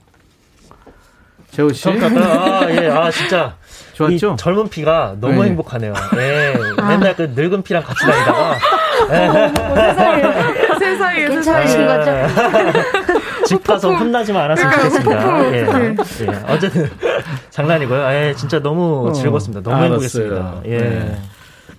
[1.52, 1.90] 재호 씨.
[1.90, 3.56] 아, 예, 아, 진짜.
[3.94, 4.36] 좋았죠?
[4.38, 5.50] 젊은 피가 너무 네.
[5.50, 5.94] 행복하네요.
[6.18, 6.88] 예, 아.
[6.88, 8.52] 맨날 그 늙은 피랑 같이 다니다가.
[8.52, 10.24] 어, 세상에,
[10.80, 12.12] 세상에, 괜찮으신 거죠?
[13.46, 15.54] 집 가서 혼나지만 않았으면 좋겠습니다.
[15.54, 15.68] 예,
[16.22, 16.90] 예, 어쨌든
[17.50, 18.08] 장난이고요.
[18.12, 19.68] 예, 진짜 너무 어, 즐거웠습니다.
[19.68, 20.62] 너무 행복했습니다.
[20.66, 20.78] 예.
[20.78, 21.18] 네.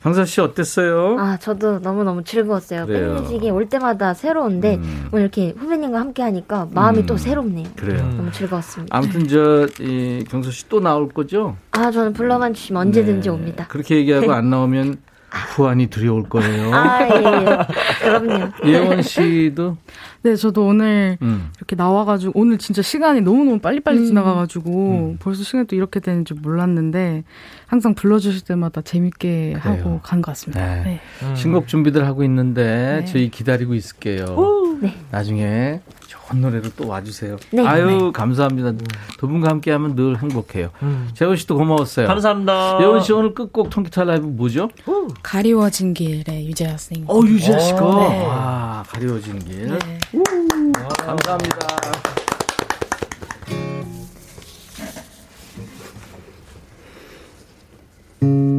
[0.02, 1.16] 강사 씨 어땠어요?
[1.18, 2.86] 아 저도 너무 너무 즐거웠어요.
[2.86, 5.08] 백뮤직이 올 때마다 새로운데 음.
[5.10, 7.06] 오늘 이렇게 후배님과 함께 하니까 마음이 음.
[7.06, 7.66] 또 새롭네요.
[7.76, 8.06] 그래요.
[8.16, 8.96] 너무 즐거웠습니다.
[8.96, 11.56] 아무튼 저 이 경서 씨 또 나올 거죠?
[11.72, 13.34] 아 저는 불러만 주시면 언제든지 네.
[13.34, 13.66] 옵니다.
[13.68, 14.98] 그렇게 얘기하고 안 나오면
[15.30, 16.72] 후환이 두려울 거예요.
[16.74, 17.66] 아, 예, 예.
[18.02, 18.52] 그럼요.
[18.66, 19.76] 예원 씨도?
[20.22, 21.50] 네, 저도 오늘 음.
[21.58, 24.06] 이렇게 나와가지고, 오늘 진짜 시간이 너무너무 빨리빨리 음.
[24.06, 24.70] 지나가가지고,
[25.12, 25.16] 음.
[25.20, 27.24] 벌써 시간이 또 이렇게 되는 줄 몰랐는데,
[27.66, 29.78] 항상 불러주실 때마다 재밌게 그래요.
[29.78, 30.76] 하고 간 것 같습니다.
[30.76, 30.82] 네.
[30.84, 31.00] 네.
[31.22, 31.36] 음.
[31.36, 33.04] 신곡 준비들 하고 있는데, 네.
[33.04, 34.24] 저희 기다리고 있을게요.
[34.36, 34.78] 오.
[34.80, 34.94] 네.
[35.10, 35.80] 나중에
[36.36, 37.36] 노래로 또 와주세요.
[37.52, 37.66] 네.
[37.66, 38.12] 아유, 네.
[38.12, 38.72] 감사합니다.
[39.18, 40.70] 두 분과 함께 하면 늘 행복해요.
[40.82, 41.08] 음.
[41.14, 42.06] 재원 씨도 고마웠어요.
[42.06, 42.78] 감사합니다.
[42.80, 44.70] 예원 씨 오늘 끝곡 통기타 라이브 뭐죠?
[45.22, 47.08] 가리워진 길의 유재하 선생님.
[47.08, 47.80] 어, 유재하 씨가?
[47.80, 48.26] 네.
[48.26, 49.68] 와, 가리워진 길.
[49.68, 50.00] 네.
[50.98, 51.58] 감사합니다.
[58.20, 58.57] 둘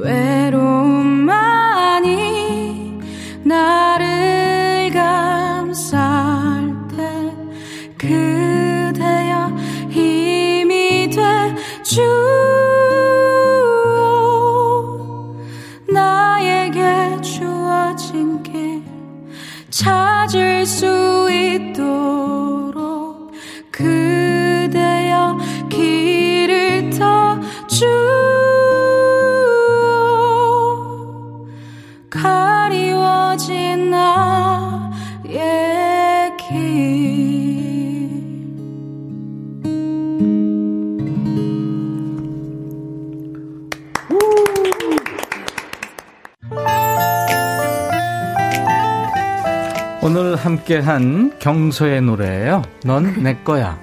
[0.00, 0.29] 외
[50.80, 52.62] 함께한 경서의 노래예요.
[52.84, 53.78] 넌 내 거야.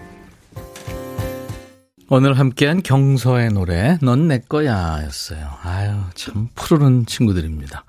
[2.09, 5.39] 오늘 함께한 경서의 노래 넌 내 거야였어요.
[5.63, 7.83] 아유 참 푸르른 친구들입니다.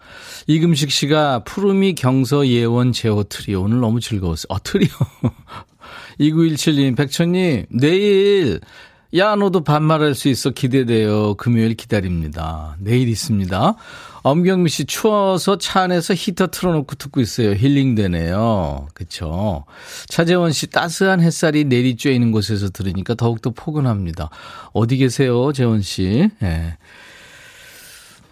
[0.47, 4.47] 이금식 씨가 푸르미 경서 예원 제호 트리오 오늘 너무 즐거웠어요.
[4.51, 4.89] 어 트리오.
[6.21, 8.61] 2917님 백천님 내일
[9.17, 11.35] 야 너도 반말할 수 있어 기대돼요.
[11.35, 12.77] 금요일 기다립니다.
[12.79, 13.75] 내일 있습니다.
[14.29, 17.55] 엄경미 씨 추워서 차 안에서 히터 틀어놓고 듣고 있어요.
[17.55, 18.89] 힐링되네요.
[18.93, 19.64] 그쵸.
[20.09, 24.29] 차재원 씨 따스한 햇살이 내리쬐 있는 곳에서 들으니까 더욱더 포근합니다.
[24.74, 26.31] 어디 계세요, 재원 씨?
[26.43, 26.47] 예.
[26.47, 26.76] 네.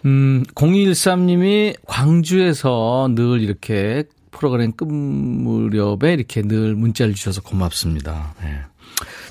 [0.05, 8.35] 음, 0213님이 광주에서 늘 이렇게 프로그램 끝 무렵에 이렇게 늘 문자를 주셔서 고맙습니다.
[8.43, 8.59] 네.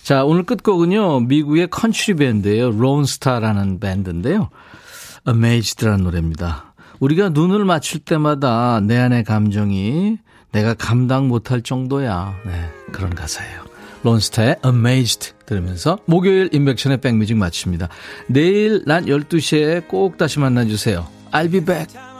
[0.02, 2.70] 자, 오늘 끝곡은요, 미국의 컨츄리 밴드예요.
[2.72, 4.50] 론스타라는 밴드인데요.
[5.28, 6.74] Amazed라는 노래입니다.
[7.00, 10.18] 우리가 눈을 맞출 때마다 내 안의 감정이
[10.52, 12.36] 내가 감당 못할 정도야.
[12.46, 13.64] 네, 그런 가사예요.
[14.02, 17.88] 론스타의 Amazed 들으면서 목요일 인백션의 백뮤직 마칩니다.
[18.28, 21.06] 내일 낮 12시에 꼭 다시 만나주세요.
[21.32, 22.15] I'll be back.